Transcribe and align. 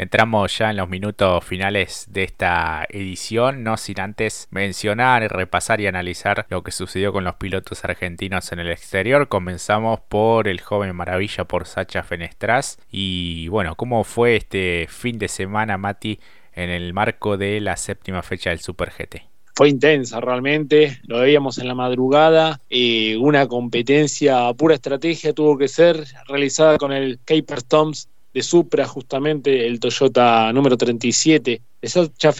Entramos 0.00 0.56
ya 0.56 0.70
en 0.70 0.76
los 0.76 0.88
minutos 0.88 1.44
finales 1.44 2.06
de 2.08 2.22
esta 2.22 2.86
edición, 2.88 3.64
no 3.64 3.76
sin 3.76 3.98
antes 3.98 4.46
mencionar, 4.52 5.28
repasar 5.28 5.80
y 5.80 5.88
analizar 5.88 6.46
lo 6.50 6.62
que 6.62 6.70
sucedió 6.70 7.12
con 7.12 7.24
los 7.24 7.34
pilotos 7.34 7.84
argentinos 7.84 8.52
en 8.52 8.60
el 8.60 8.70
exterior. 8.70 9.26
Comenzamos 9.26 9.98
por 10.08 10.46
el 10.46 10.60
joven 10.60 10.94
maravilla 10.94 11.46
por 11.46 11.66
Sacha 11.66 12.04
Fenestras 12.04 12.78
y 12.92 13.48
bueno, 13.48 13.74
¿cómo 13.74 14.04
fue 14.04 14.36
este 14.36 14.86
fin 14.88 15.18
de 15.18 15.26
semana, 15.26 15.78
Mati, 15.78 16.20
en 16.52 16.70
el 16.70 16.94
marco 16.94 17.36
de 17.36 17.60
la 17.60 17.76
séptima 17.76 18.22
fecha 18.22 18.50
del 18.50 18.60
Super 18.60 18.92
GT? 18.96 19.26
fue 19.52 19.70
intensa 19.70 20.20
realmente, 20.20 21.00
lo 21.08 21.18
veíamos 21.18 21.58
en 21.58 21.66
la 21.66 21.74
madrugada, 21.74 22.60
eh, 22.70 23.16
una 23.16 23.48
competencia 23.48 24.54
pura 24.54 24.76
estrategia 24.76 25.32
tuvo 25.32 25.58
que 25.58 25.66
ser 25.66 26.04
realizada 26.28 26.78
con 26.78 26.92
el 26.92 27.18
Caper 27.24 27.64
Toms 27.64 28.08
de 28.32 28.42
Supra, 28.42 28.86
justamente 28.86 29.66
el 29.66 29.80
Toyota 29.80 30.52
número 30.52 30.76
37 30.76 31.60
de 31.80 31.88
Sacha 31.88 32.32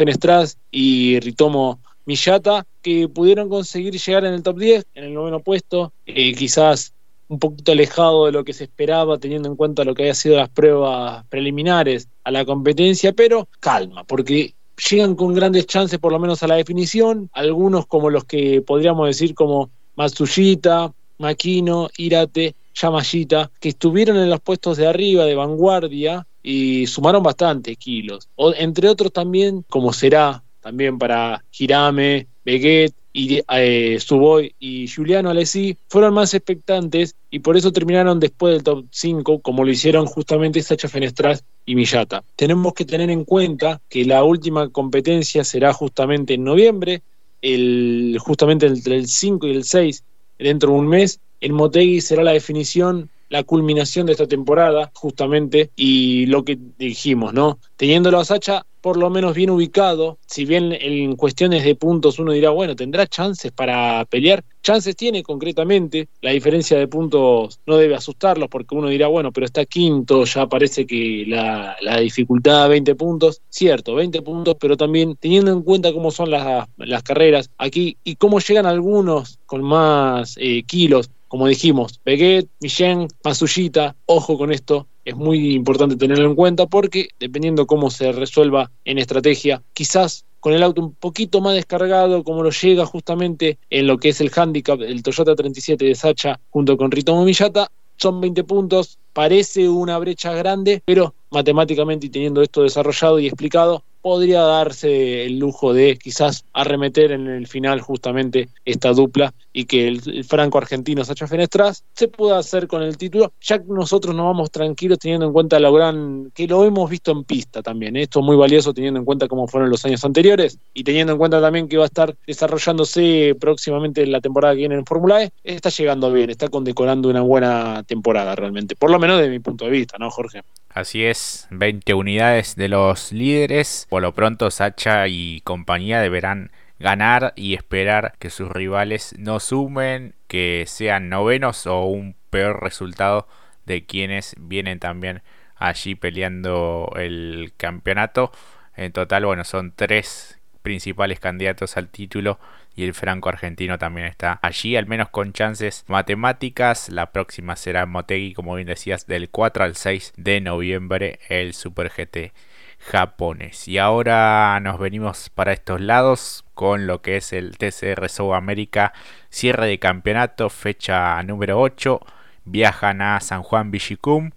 y 0.71 1.21
Ritomo 1.21 1.81
Miyata, 2.05 2.67
que 2.83 3.09
pudieron 3.09 3.49
conseguir 3.49 3.95
llegar 3.95 4.25
en 4.25 4.35
el 4.35 4.43
top 4.43 4.59
10, 4.59 4.87
en 4.95 5.05
el 5.05 5.15
noveno 5.15 5.41
puesto, 5.41 5.93
eh, 6.07 6.35
quizás 6.35 6.93
un 7.29 7.39
poquito 7.39 7.73
alejado 7.73 8.27
de 8.27 8.33
lo 8.33 8.45
que 8.45 8.55
se 8.55 8.65
esperaba, 8.65 9.19
teniendo 9.19 9.49
en 9.49 9.57
cuenta 9.57 9.85
lo 9.85 9.95
que 9.95 10.03
había 10.03 10.15
sido 10.15 10.37
las 10.37 10.49
pruebas 10.49 11.25
preliminares 11.29 12.09
a 12.25 12.31
la 12.31 12.45
competencia, 12.45 13.13
pero 13.13 13.49
calma, 13.61 14.05
porque 14.05 14.55
llegan 14.91 15.15
con 15.15 15.35
grandes 15.35 15.67
chances 15.67 15.99
por 15.99 16.13
lo 16.13 16.19
menos 16.19 16.43
a 16.43 16.47
la 16.47 16.55
definición, 16.55 17.29
algunos 17.33 17.87
como 17.87 18.11
los 18.11 18.25
que 18.25 18.63
podríamos 18.63 19.07
decir 19.07 19.35
como 19.35 19.71
Matsushita, 19.97 20.93
Makino, 21.19 21.91
Irate, 21.99 22.55
Yamashita, 22.81 23.51
que 23.61 23.71
estuvieron 23.71 24.17
en 24.17 24.31
los 24.31 24.41
puestos 24.41 24.77
de 24.77 24.87
arriba, 24.87 25.25
de 25.25 25.35
vanguardia, 25.35 26.27
y 26.43 26.87
sumaron 26.87 27.23
bastantes 27.23 27.77
kilos. 27.77 28.29
O, 28.37 28.55
entre 28.55 28.89
otros 28.89 29.13
también, 29.13 29.65
como 29.69 29.93
será 29.93 30.43
también 30.61 30.99
para 30.99 31.45
Hirame, 31.53 32.27
Beguet, 32.45 32.95
y 33.19 33.41
eh, 33.51 33.99
Suboy 33.99 34.55
y 34.61 34.87
Giuliano 34.87 35.31
Alessi 35.31 35.77
fueron 35.89 36.15
más 36.15 36.35
expectantes 36.35 37.17
y 37.31 37.41
por 37.41 37.57
eso 37.57 37.73
terminaron 37.73 38.21
después 38.21 38.55
del 38.55 38.63
top 38.63 38.87
5, 38.91 39.41
como 39.41 39.65
lo 39.65 39.73
hicieron 39.73 40.07
justamente 40.07 40.63
Sacha 40.63 40.89
Fenestras 40.89 41.43
y 41.67 41.75
Millata. 41.75 42.23
Tenemos 42.37 42.75
que 42.75 42.85
tener 42.85 43.11
en 43.11 43.25
cuenta 43.25 43.81
que 43.89 44.05
la 44.05 44.23
última 44.23 44.69
competencia 44.69 45.43
será 45.43 45.73
justamente 45.73 46.35
en 46.35 46.45
noviembre, 46.45 47.03
el, 47.43 48.17
justamente 48.21 48.67
entre 48.67 48.97
el 48.97 49.09
5 49.09 49.49
y 49.49 49.51
el 49.51 49.65
6, 49.65 50.05
dentro 50.39 50.71
de 50.71 50.79
un 50.79 50.87
mes, 50.87 51.19
el 51.41 51.53
Motegi 51.53 52.01
será 52.01 52.23
la 52.23 52.33
definición, 52.33 53.11
la 53.29 53.43
culminación 53.43 54.07
de 54.07 54.13
esta 54.13 54.27
temporada, 54.27 54.91
justamente, 54.95 55.71
y 55.77 56.27
lo 56.27 56.45
que 56.45 56.59
dijimos, 56.79 57.35
¿no? 57.35 57.59
Teniéndolo 57.77 58.19
a 58.19 58.25
Sacha 58.25 58.65
por 58.81 58.97
lo 58.97 59.11
menos 59.11 59.35
bien 59.35 59.51
ubicado, 59.51 60.19
si 60.27 60.45
bien 60.45 60.73
en 60.73 61.17
cuestiones 61.17 61.65
de 61.65 61.75
puntos 61.75 62.19
uno 62.19 62.33
dirá, 62.33 62.51
bueno, 62.51 62.77
tendrá 62.77 63.07
chances 63.07 63.53
para 63.53 64.05
pelear, 64.05 64.45
chances 64.63 64.95
tiene 64.97 65.23
concretamente, 65.23 66.09
la 66.21 66.31
diferencia 66.31 66.79
de 66.79 66.87
puntos 66.87 67.61
no 67.67 67.77
debe 67.77 67.95
asustarlos 67.97 68.49
porque 68.49 68.75
uno 68.75 68.89
dirá, 68.89 69.09
bueno, 69.09 69.33
pero 69.33 69.47
está 69.47 69.65
quinto, 69.65 70.25
ya 70.25 70.47
parece 70.47 70.87
que 70.87 71.25
la, 71.27 71.77
dificultad 72.01 72.69
20 72.69 72.95
puntos, 72.95 73.43
cierto, 73.49 73.95
20 73.95 74.23
puntos, 74.23 74.57
pero 74.61 74.77
también 74.77 75.17
teniendo 75.17 75.53
en 75.53 75.63
cuenta 75.63 75.93
cómo 75.93 76.11
son 76.11 76.31
las, 76.31 76.69
las 76.77 77.03
carreras 77.03 77.51
aquí 77.59 77.97
y 78.05 78.17
cómo 78.17 78.39
llegan 78.39 78.67
algunos 78.67 79.39
con 79.47 79.63
más 79.63 80.37
eh, 80.39 80.63
kilos, 80.63 81.11
como 81.29 81.47
dijimos, 81.47 82.01
Beguet, 82.05 82.49
Michel, 82.61 83.09
Masushita, 83.23 83.95
ojo 84.07 84.37
con 84.37 84.53
esto, 84.53 84.87
es 85.05 85.15
muy 85.15 85.55
importante 85.55 85.97
tenerlo 85.97 86.27
en 86.27 86.35
cuenta 86.35 86.67
porque 86.67 87.09
dependiendo 87.21 87.67
cómo 87.67 87.91
se 87.91 88.13
resuelva 88.13 88.71
en 88.85 88.99
estrategia, 88.99 89.63
quizás 89.73 90.25
con 90.41 90.53
el 90.53 90.63
auto 90.63 90.83
un 90.83 90.95
poquito 90.95 91.41
más 91.41 91.55
descargado, 91.55 92.25
como 92.25 92.43
lo 92.43 92.51
llega 92.51 92.87
justamente 92.87 93.59
en 93.71 93.87
lo 93.87 93.99
que 93.99 94.11
es 94.11 94.21
el 94.21 94.31
handicap, 94.35 94.81
el 94.81 95.03
Toyota 95.03 95.35
37 95.35 95.85
de 95.85 95.95
Sacha 95.95 96.41
junto 96.51 96.77
con 96.77 96.91
Ritomo 96.91 97.25
Miyata, 97.25 97.71
son 97.97 98.21
20 98.21 98.45
puntos, 98.45 98.99
parece 99.13 99.69
una 99.69 99.99
brecha 99.99 100.33
grande, 100.33 100.83
pero 100.85 101.15
matemáticamente 101.31 102.07
y 102.07 102.11
teniendo 102.11 102.43
esto 102.43 102.63
desarrollado 102.63 103.19
y 103.19 103.27
explicado, 103.27 103.83
podría 104.01 104.43
darse 104.43 105.25
el 105.25 105.39
lujo 105.39 105.73
de 105.73 105.99
quizás 105.99 106.45
arremeter 106.53 107.13
en 107.13 107.27
el 107.27 107.47
final 107.47 107.81
justamente 107.81 108.49
esta 108.65 108.93
dupla 108.93 109.35
y 109.53 109.65
que 109.65 109.89
el, 109.89 110.25
franco 110.25 110.59
argentino 110.59 111.05
Sacha 111.05 111.27
Fenestras 111.27 111.85
se 111.95 112.09
pueda 112.09 112.39
hacer 112.39 112.69
con 112.69 112.83
el 112.83 112.97
título, 112.97 113.33
ya 113.41 113.59
que 113.59 113.65
nosotros 113.69 114.15
nos 114.15 114.27
vamos 114.27 114.51
tranquilos 114.51 114.99
teniendo 114.99 115.27
en 115.27 115.33
cuenta 115.33 115.59
lo 115.59 115.73
gran, 115.73 116.31
que 116.35 116.47
lo 116.47 116.65
hemos 116.65 116.89
visto 116.89 117.11
en 117.11 117.25
pista 117.25 117.63
también, 117.63 117.97
¿eh? 117.97 118.03
esto 118.03 118.21
es 118.21 118.27
muy 118.27 118.37
valioso 118.37 118.73
teniendo 118.73 119.01
en 119.01 119.05
cuenta 119.05 119.27
cómo 119.27 119.49
fueron 119.49 119.71
los 119.71 119.85
años 119.85 120.05
anteriores 120.05 120.59
y 120.75 120.85
teniendo 120.85 121.13
en 121.13 121.19
cuenta 121.19 121.41
también 121.41 121.69
que 121.69 121.77
va 121.77 121.85
a 121.85 121.87
estar 121.87 122.15
desarrollándose 122.27 123.37
próximamente 123.41 124.03
en 124.03 124.13
la 124.13 124.21
temporada 124.21 124.55
que 124.55 124.61
viene 124.61 124.77
en 124.77 124.87
Fórmula 124.87 125.25
E, 125.25 125.33
está 125.43 125.71
llegando 125.71 126.13
bien, 126.13 126.31
está 126.31 126.49
condecorando 126.49 127.09
una 127.09 127.23
buena 127.23 127.83
temporada 127.85 128.35
realmente, 128.37 128.77
por 128.77 128.91
lo 128.91 128.99
menos 128.99 129.19
desde 129.19 129.31
mi 129.31 129.41
punto 129.41 129.65
de 129.65 129.71
vista, 129.71 129.99
¿no, 129.99 130.11
Jorge? 130.11 130.43
Así 130.79 131.05
es, 131.05 131.49
20 131.51 131.93
unidades 131.95 132.55
de 132.55 132.69
los 132.69 133.11
líderes. 133.11 133.89
Por 133.91 134.01
lo 134.01 134.15
pronto 134.15 134.49
Sacha 134.53 135.09
y 135.09 135.41
compañía 135.41 136.01
deberán 136.01 136.53
ganar 136.79 137.33
y 137.35 137.55
esperar 137.55 138.15
que 138.21 138.31
sus 138.31 138.49
rivales 138.49 139.17
no 139.19 139.41
sumen, 139.41 140.15
que 140.29 140.67
sean 140.69 141.09
novenos 141.09 141.67
o 141.67 141.87
un 141.87 142.15
peor 142.31 142.63
resultado 142.63 143.27
de 143.67 143.87
quienes 143.87 144.37
vienen 144.39 144.79
también 144.79 145.23
allí 145.57 145.97
peleando 145.97 146.93
el 146.95 147.55
campeonato. 147.57 148.31
En 148.77 148.93
total, 148.93 149.27
bueno, 149.27 149.43
son 149.43 149.73
tres 149.75 150.39
principales 150.63 151.19
candidatos 151.19 151.77
al 151.77 151.89
título 151.89 152.39
y 152.79 152.85
el 152.85 152.95
franco 152.95 153.29
argentino 153.29 153.77
también 153.77 154.07
está 154.07 154.39
allí, 154.41 154.77
al 154.77 154.87
menos 154.87 155.09
con 155.09 155.33
chances 155.33 155.85
matemáticas. 155.89 156.89
La 156.89 157.11
próxima 157.11 157.57
será 157.57 157.87
Motegi, 157.87 158.35
como 158.35 158.55
bien 158.55 158.69
decías, 158.69 159.09
del 159.09 159.31
4 159.31 159.65
al 159.65 159.75
6 159.75 160.13
de 160.17 160.41
noviembre, 160.41 161.19
el 161.29 161.55
Super 161.55 161.91
GT 161.91 162.33
japonés. 162.79 163.67
Y 163.67 163.79
ahora 163.79 164.61
nos 164.61 164.79
venimos 164.79 165.29
para 165.29 165.53
estos 165.53 165.81
lados 165.81 166.45
con 166.55 166.87
lo 166.87 167.03
que 167.03 167.17
es 167.17 167.33
el 167.33 167.59
TCR 167.59 168.09
South 168.09 168.35
América, 168.35 168.93
cierre 169.29 169.67
de 169.67 169.81
campeonato, 169.81 170.49
fecha 170.49 171.21
número 171.25 171.61
8. 171.61 171.99
Viajan 172.45 173.03
a 173.03 173.19
San 173.19 173.43
Juan 173.43 173.73
Villicum. 173.73 174.31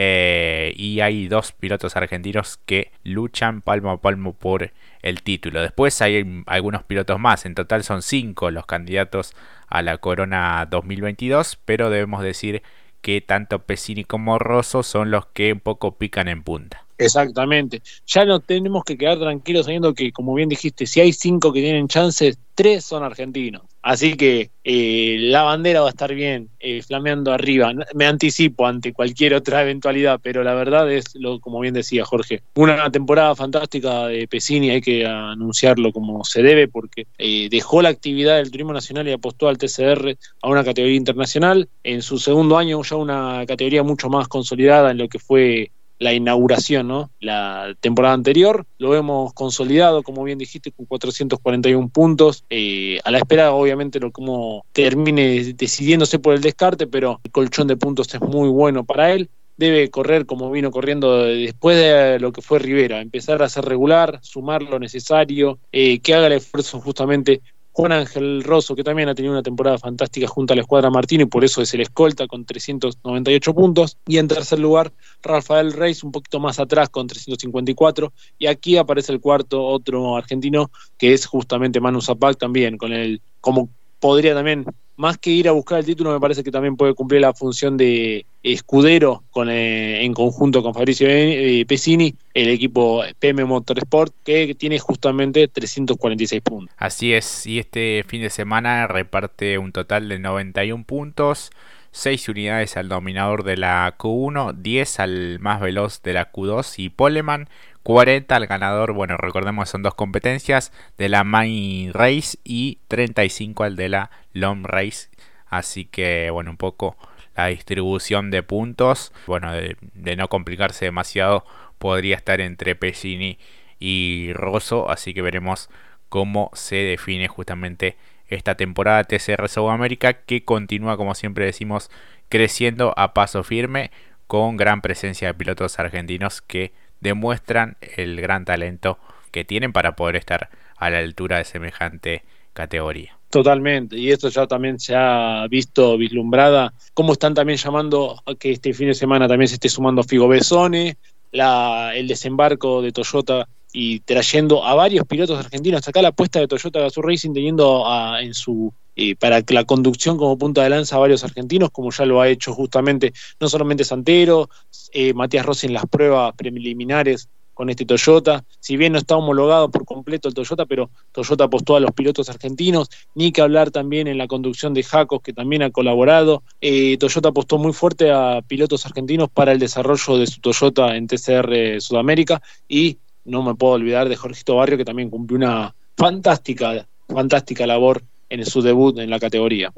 Eh, 0.00 0.74
y 0.76 1.00
hay 1.00 1.26
dos 1.26 1.50
pilotos 1.50 1.96
argentinos 1.96 2.60
que 2.66 2.92
luchan 3.02 3.62
palmo 3.62 3.90
a 3.90 4.00
palmo 4.00 4.32
por 4.32 4.70
el 5.02 5.22
título. 5.24 5.60
Después 5.60 6.00
hay 6.00 6.44
algunos 6.46 6.84
pilotos 6.84 7.18
más, 7.18 7.44
en 7.44 7.56
total 7.56 7.82
son 7.82 8.02
cinco 8.02 8.52
los 8.52 8.64
candidatos 8.64 9.34
a 9.66 9.82
la 9.82 9.98
corona 9.98 10.64
2022, 10.70 11.58
pero 11.64 11.90
debemos 11.90 12.22
decir 12.22 12.62
que 13.02 13.20
tanto 13.20 13.64
Pesini 13.64 14.04
como 14.04 14.38
Rosso 14.38 14.84
son 14.84 15.10
los 15.10 15.26
que 15.26 15.52
un 15.52 15.58
poco 15.58 15.98
pican 15.98 16.28
en 16.28 16.44
punta. 16.44 16.84
Exactamente. 16.98 17.80
Ya 18.06 18.24
no 18.24 18.40
tenemos 18.40 18.82
que 18.84 18.98
quedar 18.98 19.18
tranquilos 19.18 19.66
sabiendo 19.66 19.94
que, 19.94 20.10
como 20.12 20.34
bien 20.34 20.48
dijiste, 20.48 20.84
si 20.84 21.00
hay 21.00 21.12
cinco 21.12 21.52
que 21.52 21.60
tienen 21.60 21.86
chances, 21.86 22.38
tres 22.56 22.84
son 22.84 23.04
argentinos. 23.04 23.62
Así 23.82 24.16
que 24.16 24.50
eh, 24.64 25.16
la 25.20 25.44
bandera 25.44 25.80
va 25.80 25.86
a 25.86 25.90
estar 25.90 26.12
bien 26.12 26.50
eh, 26.58 26.82
flameando 26.82 27.32
arriba. 27.32 27.72
Me 27.94 28.04
anticipo 28.04 28.66
ante 28.66 28.92
cualquier 28.92 29.34
otra 29.34 29.62
eventualidad, 29.62 30.18
pero 30.20 30.42
la 30.42 30.54
verdad 30.54 30.90
es, 30.92 31.14
lo, 31.14 31.38
como 31.38 31.60
bien 31.60 31.72
decía 31.72 32.04
Jorge, 32.04 32.42
una 32.56 32.90
temporada 32.90 33.36
fantástica 33.36 34.08
de 34.08 34.26
Pesini, 34.26 34.70
hay 34.70 34.80
que 34.80 35.06
anunciarlo 35.06 35.92
como 35.92 36.24
se 36.24 36.42
debe, 36.42 36.66
porque 36.66 37.06
eh, 37.16 37.48
dejó 37.48 37.80
la 37.80 37.90
actividad 37.90 38.38
del 38.38 38.50
turismo 38.50 38.72
nacional 38.72 39.06
y 39.06 39.12
apostó 39.12 39.48
al 39.48 39.56
TCR 39.56 40.18
a 40.42 40.48
una 40.48 40.64
categoría 40.64 40.96
internacional. 40.96 41.68
En 41.84 42.02
su 42.02 42.18
segundo 42.18 42.58
año 42.58 42.82
ya 42.82 42.96
una 42.96 43.44
categoría 43.46 43.84
mucho 43.84 44.08
más 44.08 44.26
consolidada 44.26 44.90
en 44.90 44.98
lo 44.98 45.08
que 45.08 45.20
fue 45.20 45.70
la 45.98 46.12
inauguración, 46.12 46.88
¿no? 46.88 47.10
La 47.20 47.74
temporada 47.80 48.14
anterior 48.14 48.66
lo 48.78 48.94
hemos 48.94 49.32
consolidado, 49.34 50.02
como 50.02 50.24
bien 50.24 50.38
dijiste, 50.38 50.70
con 50.72 50.86
441 50.86 51.88
puntos, 51.88 52.44
eh, 52.50 53.00
a 53.04 53.10
la 53.10 53.18
espera, 53.18 53.52
obviamente, 53.52 54.00
lo 54.00 54.12
como 54.12 54.64
termine 54.72 55.52
decidiéndose 55.54 56.18
por 56.18 56.34
el 56.34 56.40
descarte, 56.40 56.86
pero 56.86 57.20
el 57.24 57.30
colchón 57.30 57.66
de 57.68 57.76
puntos 57.76 58.14
es 58.14 58.20
muy 58.20 58.48
bueno 58.48 58.84
para 58.84 59.12
él. 59.12 59.28
Debe 59.56 59.90
correr 59.90 60.24
como 60.24 60.52
vino 60.52 60.70
corriendo 60.70 61.24
después 61.24 61.76
de 61.76 62.20
lo 62.20 62.30
que 62.30 62.42
fue 62.42 62.60
Rivera, 62.60 63.00
empezar 63.00 63.42
a 63.42 63.48
ser 63.48 63.64
regular, 63.64 64.20
sumar 64.22 64.62
lo 64.62 64.78
necesario, 64.78 65.58
eh, 65.72 65.98
que 65.98 66.14
haga 66.14 66.28
el 66.28 66.34
esfuerzo 66.34 66.80
justamente 66.80 67.40
Juan 67.78 67.92
Ángel 67.92 68.42
Rosso, 68.42 68.74
que 68.74 68.82
también 68.82 69.08
ha 69.08 69.14
tenido 69.14 69.32
una 69.32 69.42
temporada 69.44 69.78
fantástica 69.78 70.26
junto 70.26 70.52
a 70.52 70.56
la 70.56 70.62
escuadra 70.62 70.90
Martino 70.90 71.22
y 71.22 71.26
por 71.26 71.44
eso 71.44 71.62
es 71.62 71.72
el 71.74 71.82
escolta 71.82 72.26
con 72.26 72.44
398 72.44 73.54
puntos. 73.54 73.96
Y 74.04 74.18
en 74.18 74.26
tercer 74.26 74.58
lugar, 74.58 74.92
Rafael 75.22 75.72
Reis, 75.72 76.02
un 76.02 76.10
poquito 76.10 76.40
más 76.40 76.58
atrás 76.58 76.88
con 76.88 77.06
354. 77.06 78.12
Y 78.36 78.48
aquí 78.48 78.78
aparece 78.78 79.12
el 79.12 79.20
cuarto, 79.20 79.64
otro 79.64 80.16
argentino, 80.16 80.72
que 80.98 81.12
es 81.12 81.24
justamente 81.24 81.78
Manu 81.78 82.00
Zapac 82.00 82.36
también, 82.36 82.78
con 82.78 82.92
el, 82.92 83.22
como 83.40 83.68
podría 84.00 84.34
también 84.34 84.64
más 84.98 85.16
que 85.16 85.30
ir 85.30 85.48
a 85.48 85.52
buscar 85.52 85.78
el 85.78 85.86
título, 85.86 86.12
me 86.12 86.18
parece 86.18 86.42
que 86.42 86.50
también 86.50 86.76
puede 86.76 86.92
cumplir 86.92 87.20
la 87.20 87.32
función 87.32 87.76
de 87.76 88.26
escudero 88.42 89.22
con, 89.30 89.48
eh, 89.48 90.04
en 90.04 90.12
conjunto 90.12 90.60
con 90.60 90.74
Fabricio 90.74 91.06
eh, 91.08 91.64
Pesini, 91.68 92.14
el 92.34 92.48
equipo 92.48 93.02
PM 93.20 93.44
Motorsport, 93.44 94.12
que 94.24 94.56
tiene 94.56 94.80
justamente 94.80 95.46
346 95.46 96.42
puntos. 96.42 96.74
Así 96.76 97.12
es, 97.12 97.46
y 97.46 97.60
este 97.60 98.04
fin 98.08 98.22
de 98.22 98.30
semana 98.30 98.88
reparte 98.88 99.56
un 99.58 99.70
total 99.70 100.08
de 100.08 100.18
91 100.18 100.84
puntos. 100.84 101.50
6 101.90 102.28
unidades 102.28 102.76
al 102.76 102.88
dominador 102.88 103.44
de 103.44 103.56
la 103.56 103.96
Q1, 103.98 104.54
10 104.54 105.00
al 105.00 105.38
más 105.40 105.60
veloz 105.60 106.02
de 106.02 106.12
la 106.12 106.30
Q2 106.30 106.74
y 106.76 106.90
Poleman, 106.90 107.48
40 107.82 108.36
al 108.36 108.46
ganador, 108.46 108.92
bueno, 108.92 109.16
recordemos 109.16 109.70
son 109.70 109.82
dos 109.82 109.94
competencias, 109.94 110.72
de 110.98 111.08
la 111.08 111.24
Main 111.24 111.94
Race 111.94 112.38
y 112.44 112.80
35 112.88 113.64
al 113.64 113.76
de 113.76 113.88
la 113.88 114.10
Long 114.38 114.64
Race. 114.64 115.08
Así 115.46 115.84
que, 115.84 116.30
bueno, 116.30 116.50
un 116.50 116.56
poco 116.56 116.96
la 117.36 117.46
distribución 117.46 118.30
de 118.30 118.42
puntos, 118.42 119.12
bueno, 119.26 119.52
de, 119.52 119.76
no 120.16 120.28
complicarse 120.28 120.86
demasiado, 120.86 121.44
podría 121.78 122.16
estar 122.16 122.40
entre 122.40 122.74
Pesini 122.74 123.38
y 123.78 124.32
Rosso, 124.32 124.90
así 124.90 125.14
que 125.14 125.22
veremos 125.22 125.70
cómo 126.08 126.50
se 126.54 126.76
define 126.76 127.28
justamente 127.28 127.96
esta 128.28 128.56
temporada 128.56 129.04
TCR 129.04 129.48
Sudamérica 129.48 130.14
que 130.14 130.44
continúa, 130.44 130.96
como 130.96 131.14
siempre 131.14 131.44
decimos, 131.44 131.90
creciendo 132.28 132.92
a 132.96 133.14
paso 133.14 133.44
firme 133.44 133.90
con 134.26 134.56
gran 134.56 134.80
presencia 134.82 135.28
de 135.28 135.34
pilotos 135.34 135.78
argentinos 135.78 136.42
que 136.42 136.72
demuestran 137.00 137.76
el 137.80 138.20
gran 138.20 138.44
talento 138.44 138.98
que 139.30 139.44
tienen 139.44 139.72
para 139.72 139.96
poder 139.96 140.16
estar 140.16 140.50
a 140.76 140.90
la 140.90 140.98
altura 140.98 141.38
de 141.38 141.44
semejante 141.44 142.24
categoría. 142.52 143.17
Totalmente, 143.30 143.98
y 143.98 144.10
esto 144.10 144.30
ya 144.30 144.46
también 144.46 144.80
se 144.80 144.94
ha 144.96 145.46
visto 145.50 145.98
vislumbrada, 145.98 146.72
cómo 146.94 147.12
están 147.12 147.34
también 147.34 147.58
llamando 147.58 148.22
a 148.24 148.34
que 148.34 148.52
este 148.52 148.72
fin 148.72 148.88
de 148.88 148.94
semana 148.94 149.28
también 149.28 149.48
se 149.48 149.54
esté 149.54 149.68
sumando 149.68 150.02
Figo 150.02 150.28
Besone, 150.28 150.96
la, 151.32 151.92
el 151.94 152.08
desembarco 152.08 152.80
de 152.80 152.90
Toyota 152.90 153.46
y 153.70 154.00
trayendo 154.00 154.64
a 154.64 154.74
varios 154.74 155.06
pilotos 155.06 155.38
argentinos. 155.38 155.86
Acá 155.86 156.00
la 156.00 156.08
apuesta 156.08 156.40
de 156.40 156.48
Toyota 156.48 156.80
Gazoo 156.80 157.02
Racing 157.02 157.34
teniendo 157.34 157.84
en 158.18 158.32
su 158.32 158.72
eh, 158.96 159.14
para 159.14 159.42
la 159.50 159.64
conducción 159.64 160.16
como 160.16 160.36
punta 160.36 160.62
de 160.62 160.70
lanza 160.70 160.96
a 160.96 160.98
varios 160.98 161.22
argentinos, 161.22 161.70
como 161.70 161.90
ya 161.90 162.04
lo 162.04 162.20
ha 162.20 162.28
hecho 162.28 162.52
justamente 162.52 163.12
no 163.38 163.48
solamente 163.48 163.84
Santero, 163.84 164.48
eh, 164.92 165.14
Matías 165.14 165.46
Rossi 165.46 165.66
en 165.66 165.74
las 165.74 165.86
pruebas 165.86 166.34
preliminares 166.34 167.28
con 167.58 167.70
este 167.70 167.84
Toyota. 167.84 168.44
Si 168.60 168.76
bien 168.76 168.92
no 168.92 168.98
está 168.98 169.16
homologado 169.16 169.68
por 169.68 169.84
completo 169.84 170.28
el 170.28 170.34
Toyota, 170.34 170.64
pero 170.64 170.90
Toyota 171.10 171.42
apostó 171.42 171.74
a 171.74 171.80
los 171.80 171.90
pilotos 171.90 172.28
argentinos. 172.30 172.88
Ni 173.16 173.32
que 173.32 173.40
hablar 173.40 173.72
también 173.72 174.06
en 174.06 174.16
la 174.16 174.28
conducción 174.28 174.74
de 174.74 174.84
Jacos, 174.84 175.22
que 175.22 175.32
también 175.32 175.62
ha 175.62 175.70
colaborado. 175.70 176.44
Eh, 176.60 176.96
Toyota 176.98 177.30
apostó 177.30 177.58
muy 177.58 177.72
fuerte 177.72 178.12
a 178.12 178.42
pilotos 178.46 178.86
argentinos 178.86 179.28
para 179.28 179.50
el 179.50 179.58
desarrollo 179.58 180.18
de 180.18 180.28
su 180.28 180.40
Toyota 180.40 180.94
en 180.94 181.08
TCR 181.08 181.80
Sudamérica. 181.80 182.40
Y 182.68 182.98
no 183.24 183.42
me 183.42 183.56
puedo 183.56 183.72
olvidar 183.72 184.08
de 184.08 184.14
Jorgito 184.14 184.54
Barrio, 184.54 184.78
que 184.78 184.84
también 184.84 185.10
cumplió 185.10 185.36
una 185.36 185.74
fantástica, 185.96 186.86
fantástica 187.08 187.66
labor 187.66 188.04
en 188.28 188.46
su 188.46 188.62
debut 188.62 188.96
en 189.00 189.10
la 189.10 189.18
categoría. 189.18 189.72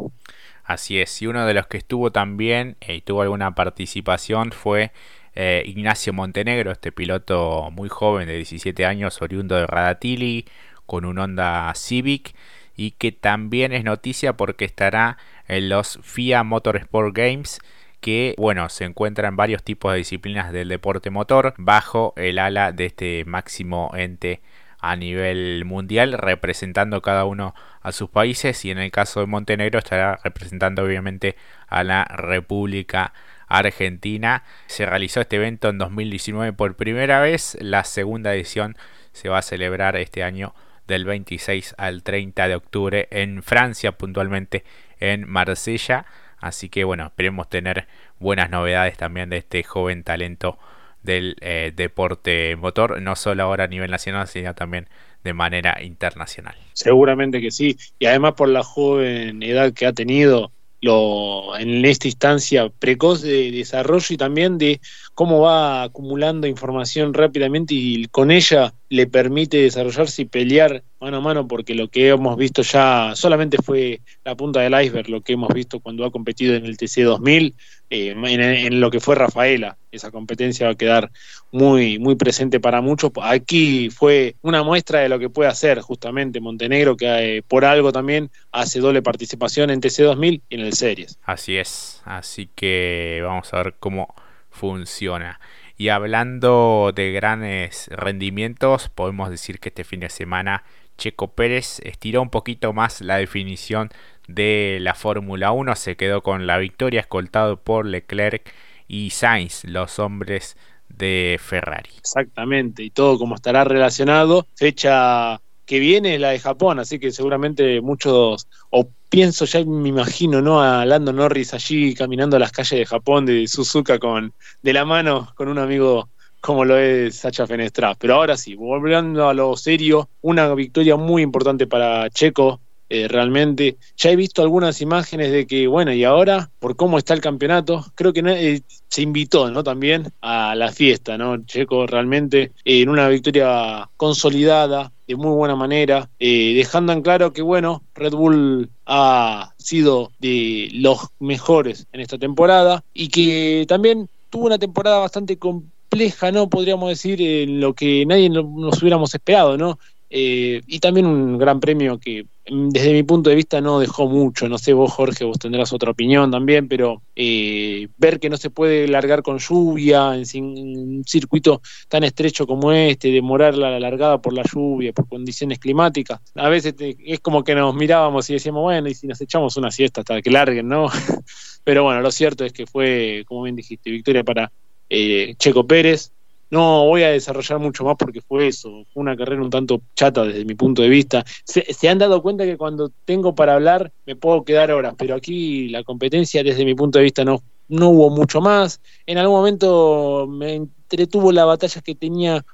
Así 0.65 1.01
es, 1.01 1.23
y 1.23 1.27
uno 1.27 1.47
de 1.47 1.55
los 1.55 1.67
que 1.67 1.79
estuvo 1.79 2.13
también 2.13 2.77
eh, 2.83 2.97
y 2.97 3.01
tuvo 3.01 3.23
alguna 3.23 3.55
participación 3.55 4.53
fue 4.53 4.93
eh, 5.35 5.63
Ignacio 5.67 6.13
Montenegro, 6.13 6.73
este 6.73 6.93
piloto 6.93 7.71
muy 7.71 7.89
joven 7.89 8.27
de 8.27 8.37
17 8.37 8.87
años, 8.87 9.21
oriundo 9.23 9.57
de 9.57 9.67
Radatili, 9.67 10.47
con 10.87 11.05
un 11.05 11.19
Honda 11.19 11.73
Civic 11.77 12.35
y 12.77 12.93
que 12.93 13.13
también 13.13 13.73
es 13.73 13.85
noticia 13.85 14.37
porque 14.37 14.65
estará 14.65 15.19
en 15.47 15.69
los 15.69 16.01
FIA 16.03 16.43
Motorsport 16.43 17.17
Games 17.17 17.61
que 18.01 18.35
bueno 18.39 18.69
se 18.69 18.87
encuentra 18.87 19.29
en 19.29 19.37
varios 19.37 19.63
tipos 19.63 19.93
de 19.93 19.99
disciplinas 19.99 20.53
del 20.53 20.69
deporte 20.69 21.11
motor 21.11 21.55
bajo 21.59 22.15
el 22.17 22.39
ala 22.39 22.73
de 22.73 22.87
este 22.87 23.25
máximo 23.25 23.93
ente 23.95 24.41
a 24.81 24.97
nivel 24.97 25.65
mundial 25.65 26.15
representando 26.15 27.03
cada 27.03 27.25
uno 27.25 27.55
a 27.83 27.93
sus 27.93 28.09
países 28.09 28.65
y 28.65 28.71
en 28.71 28.79
el 28.79 28.91
caso 28.91 29.21
de 29.21 29.27
Montenegro 29.27 29.79
estará 29.79 30.19
representando 30.25 30.83
obviamente 30.83 31.37
a 31.69 31.85
la 31.85 32.05
República 32.05 33.13
Argentina. 33.51 34.45
Se 34.67 34.87
realizó 34.87 35.21
este 35.21 35.37
evento 35.37 35.69
en 35.69 35.77
2019 35.77 36.55
por 36.55 36.77
primera 36.77 37.21
vez, 37.21 37.59
la 37.61 37.85
segunda 37.85 38.35
edición 38.35 38.77
se 39.13 39.29
va 39.29 39.39
a 39.39 39.43
celebrar 39.43 39.97
este 39.97 40.23
año 40.23 40.55
del 40.87 41.05
26 41.05 41.75
al 41.77 42.03
30 42.03 42.49
de 42.49 42.55
octubre 42.55 43.09
en 43.11 43.43
Francia 43.43 43.93
puntualmente 43.93 44.65
en 44.99 45.29
Marsella. 45.29 46.07
Así 46.39 46.69
que 46.69 46.85
bueno, 46.85 47.07
esperemos 47.07 47.51
tener 47.51 47.87
buenas 48.19 48.51
novedades 48.51 48.97
también 48.97 49.29
de 49.29 49.39
este 49.39 49.63
joven 49.63 50.05
talento 50.05 50.59
del 51.03 51.37
eh, 51.41 51.73
deporte 51.75 52.57
motor, 52.57 53.01
no 53.01 53.17
solo 53.17 53.43
ahora 53.43 53.65
a 53.65 53.69
nivel 53.69 53.91
nacional, 53.91 54.27
sino 54.29 54.55
también 54.55 54.89
de 55.25 55.33
manera 55.33 55.83
internacional. 55.83 56.57
Seguramente 56.73 57.41
que 57.41 57.51
sí, 57.51 57.79
y 57.99 58.07
además 58.07 58.35
por 58.35 58.49
la 58.49 58.63
joven 58.63 59.43
edad 59.43 59.73
que 59.73 59.87
ha 59.87 59.93
tenido, 59.93 60.53
lo, 60.81 61.57
en 61.59 61.85
esta 61.85 62.09
instancia 62.09 62.71
precoz 62.79 63.23
de 63.23 63.51
desarrollo 63.51 64.07
y 64.11 64.17
también 64.17 64.59
de 64.59 64.81
cómo 65.15 65.41
va 65.41 65.83
acumulando 65.83 66.47
información 66.47 67.13
rápidamente 67.13 67.75
y 67.75 68.07
con 68.07 68.31
ella 68.31 68.73
le 68.89 69.07
permite 69.07 69.59
desarrollarse 69.59 70.23
y 70.23 70.25
pelear 70.25 70.83
mano 71.01 71.19
a 71.19 71.21
mano, 71.21 71.49
porque 71.49 71.75
lo 71.75 71.89
que 71.89 72.09
hemos 72.09 72.37
visto 72.37 72.63
ya 72.63 73.13
solamente 73.15 73.59
fue 73.63 74.01
la 74.25 74.35
punta 74.35 74.61
del 74.61 74.75
iceberg, 74.83 75.09
lo 75.09 75.23
que 75.23 75.35
hemos 75.35 75.53
visto 75.55 75.81
cuando 75.81 76.05
ha 76.05 76.11
competido 76.11 76.55
en 76.55 76.67
el 76.67 76.77
TC 76.77 77.03
2000, 77.05 77.55
eh, 77.91 78.15
en, 78.17 78.81
lo 78.81 78.91
que 78.91 79.01
fue 79.01 79.17
Rafaela. 79.17 79.77
Esa 79.91 80.13
competencia 80.13 80.67
va 80.67 80.73
a 80.73 80.77
quedar 80.77 81.11
muy, 81.51 81.99
muy 81.99 82.15
presente 82.15 82.61
para 82.61 82.81
muchos. 82.81 83.11
Aquí 83.21 83.91
fue 83.91 84.37
una 84.43 84.63
muestra 84.63 85.01
de 85.01 85.09
lo 85.09 85.19
que 85.19 85.29
puede 85.29 85.51
hacer 85.51 85.81
justamente 85.81 86.41
Montenegro, 86.41 86.97
que 86.97 87.39
eh, 87.39 87.43
por 87.43 87.65
algo 87.65 87.93
también 87.93 88.31
hace 88.53 88.79
doble 88.79 89.03
participación 89.03 89.71
en 89.71 89.81
TC 89.81 90.05
2000 90.05 90.43
y 90.49 90.55
en 90.55 90.61
el 90.61 90.73
Series. 90.75 91.19
Así 91.25 91.57
es, 91.57 92.01
así 92.05 92.49
que 92.55 93.21
vamos 93.25 93.53
a 93.53 93.65
ver 93.65 93.75
cómo 93.81 94.15
funciona. 94.51 95.41
Y 95.77 95.89
hablando 95.89 96.93
de 96.95 97.11
grandes 97.11 97.89
rendimientos, 97.89 98.89
podemos 98.89 99.31
decir 99.31 99.59
que 99.59 99.71
este 99.71 99.83
fin 99.83 100.01
de 100.01 100.11
semana 100.11 100.63
Checo 101.01 101.33
Pérez 101.33 101.81
estiró 101.83 102.23
un 102.23 102.31
poquito 102.31 102.73
más 102.73 103.01
la 103.01 103.17
definición 103.17 103.89
de 104.35 104.79
la 104.81 104.95
Fórmula 104.95 105.53
1, 105.53 105.77
se 105.77 105.97
quedó 105.97 106.23
con 106.23 106.47
la 106.47 106.59
victoria 106.59 107.01
escoltado 107.01 107.57
por 107.59 107.87
Leclerc 107.87 108.53
y 108.89 109.11
Sainz, 109.11 109.65
los 109.65 109.99
hombres 109.99 110.57
de 110.89 111.39
Ferrari. 111.41 111.91
Exactamente, 111.99 112.83
y 112.83 112.91
todo 112.91 113.19
como 113.19 113.35
estará 113.35 113.65
relacionado, 113.65 114.47
fecha 114.55 115.41
que 115.67 115.79
viene 115.79 116.19
la 116.19 116.31
de 116.31 116.41
Japón, 116.41 116.81
así 116.81 116.99
que 116.99 117.13
seguramente 117.13 117.81
muchos, 117.81 118.49
o 118.71 118.89
pienso 119.09 119.45
ya 119.45 119.65
me 119.65 119.89
imagino, 119.89 120.43
¿no? 120.43 120.61
A 120.61 120.85
Lando 120.85 121.13
Norris 121.13 121.55
allí 121.55 121.95
caminando 121.95 122.37
a 122.37 122.41
las 122.41 122.51
calles 122.51 122.79
de 122.81 122.87
Japón 122.87 123.27
de 123.27 123.47
Suzuka 123.47 123.99
con 123.99 124.33
de 124.63 124.73
la 124.73 124.85
mano 124.85 125.33
con 125.37 125.49
un 125.49 125.59
amigo 125.59 126.09
como 126.41 126.65
lo 126.65 126.77
es 126.77 127.17
Sacha 127.17 127.47
Fenestra. 127.47 127.95
Pero 127.95 128.15
ahora 128.15 128.37
sí, 128.37 128.55
volviendo 128.55 129.29
a 129.29 129.35
lo 129.35 129.57
serio, 129.57 130.09
una 130.23 130.53
victoria 130.55 130.97
muy 130.97 131.23
importante 131.23 131.67
para 131.67 132.09
Checo, 132.11 132.61
eh, 132.91 133.07
realmente. 133.09 133.77
Ya 133.97 134.11
he 134.11 134.17
visto 134.17 134.43
algunas 134.43 134.81
imágenes 134.81 135.31
de 135.31 135.47
que, 135.47 135.69
bueno, 135.69 135.93
y 135.93 136.03
ahora, 136.03 136.51
por 136.59 136.75
cómo 136.75 136.99
está 136.99 137.15
el 137.15 137.21
campeonato, 137.21 137.87
creo 137.95 138.13
que 138.13 138.21
eh, 138.27 138.63
se 138.89 139.03
invitó, 139.03 139.49
¿no? 139.51 139.63
También 139.63 140.13
a 140.21 140.57
la 140.57 140.73
fiesta, 140.73 141.17
¿no? 141.17 141.45
Checo 141.45 141.87
realmente 141.87 142.51
en 142.65 142.89
una 142.89 143.09
victoria 143.09 143.89
consolidada, 143.97 144.93
de 145.07 145.15
muy 145.15 145.35
buena 145.37 145.55
manera, 145.55 146.11
eh, 146.19 146.53
dejando 146.55 146.93
en 146.93 147.03
claro 147.03 147.33
que, 147.33 147.43
bueno, 147.43 147.85
Red 147.95 148.13
Bull 148.13 148.71
ha 148.87 149.55
sido 149.57 150.11
de 150.19 150.69
los 150.73 150.99
mejores 151.21 151.87
en 151.93 152.01
esta 152.01 152.19
temporada 152.19 152.83
y 152.93 153.09
que 153.09 153.67
también 153.69 154.09
tuvo 154.31 154.47
una 154.47 154.59
temporada 154.59 154.99
bastante 154.99 155.39
compleja, 155.39 156.33
¿no? 156.33 156.51
Podríamos 156.51 156.89
decir, 156.89 157.23
en 157.23 157.61
lo 157.61 157.73
que 157.75 158.05
nadie 158.05 158.29
nos 158.31 158.83
hubiéramos 158.83 159.15
esperado, 159.15 159.57
¿no? 159.57 159.79
Eh, 160.11 160.61
y 160.67 160.81
también 160.81 161.07
un 161.07 161.39
gran 161.39 161.61
premio 161.61 161.99
que 161.99 162.27
desde 162.47 162.93
mi 162.93 163.03
punto 163.03 163.31
de 163.31 163.37
vista 163.37 163.61
no 163.61 163.79
dejó 163.79 164.09
mucho, 164.09 164.49
no 164.49 164.59
sé 164.59 164.73
vos 164.73 164.93
Jorge, 164.93 165.25
vos 165.25 165.39
tendrás 165.39 165.73
otra 165.73 165.91
opinión 165.91 166.31
también, 166.31 166.69
pero 166.69 167.03
eh, 167.15 167.89
ver 167.99 168.19
que 168.19 168.31
no 168.31 168.37
se 168.37 168.51
puede 168.51 168.89
largar 168.89 169.23
con 169.23 169.39
lluvia 169.39 170.15
en, 170.15 170.45
un 170.45 171.05
circuito 171.07 171.61
tan 171.89 172.05
estrecho 172.05 172.47
como 172.47 172.73
este, 172.73 173.11
demorar 173.11 173.57
la 173.57 173.79
largada 173.79 174.21
por 174.21 174.33
la 174.33 174.43
lluvia, 174.43 174.93
por 174.93 175.09
condiciones 175.09 175.59
climáticas, 175.59 176.21
a 176.35 176.49
veces 176.49 176.75
es 176.79 177.21
como 177.21 177.45
que 177.45 177.55
nos 177.55 177.75
mirábamos 177.75 178.29
y 178.31 178.35
decíamos, 178.35 178.63
bueno, 178.63 178.89
y 178.89 178.95
si 178.95 179.07
nos 179.07 179.21
echamos 179.21 179.57
una 179.57 179.71
siesta 179.71 180.01
hasta 180.01 180.23
que 180.23 180.31
larguen, 180.31 180.69
¿no? 180.69 180.89
pero 181.65 181.85
bueno, 181.85 182.01
lo 182.01 182.11
cierto 182.11 182.45
es 182.45 182.53
que 182.53 182.67
fue, 182.67 183.25
como 183.27 183.43
bien 183.43 183.57
dijiste, 183.57 183.91
victoria 183.91 184.25
para 184.25 184.51
eh, 184.89 185.35
Checo 185.39 185.67
Pérez, 185.67 186.13
no 186.51 186.85
voy 186.87 187.05
a 187.05 187.11
desarrollar 187.11 187.59
mucho 187.59 187.85
más 187.85 187.97
porque 187.97 188.21
fue 188.21 188.49
eso, 188.49 188.85
fue 188.93 189.01
una 189.01 189.17
carrera 189.17 189.41
un 189.41 189.51
tanto 189.51 189.83
chata 189.95 190.25
desde 190.25 190.45
mi 190.45 190.55
punto 190.55 190.83
de 190.83 190.89
vista. 190.89 191.25
Se, 191.45 191.89
han 191.89 191.99
dado 191.99 192.21
cuenta 192.23 192.45
que 192.45 192.57
cuando 192.57 192.91
tengo 193.05 193.35
para 193.35 193.55
hablar 193.55 193.93
me 194.05 194.17
puedo 194.17 194.45
quedar 194.45 194.73
horas, 194.73 194.95
pero 194.99 195.15
aquí 195.15 195.69
la 195.69 195.85
competencia 195.85 196.43
desde 196.43 196.65
mi 196.65 196.75
punto 196.75 196.99
de 196.99 197.05
vista 197.05 197.25
no, 197.25 197.43
no 197.69 197.91
hubo 197.91 198.11
mucho 198.11 198.41
más. 198.41 198.81
En 199.07 199.19
algún 199.19 199.37
momento 199.37 200.27
me 200.29 200.55
entretuvo 200.55 201.33
la 201.33 201.45
batalla 201.45 201.81
que 201.81 201.95
tenía 201.95 202.45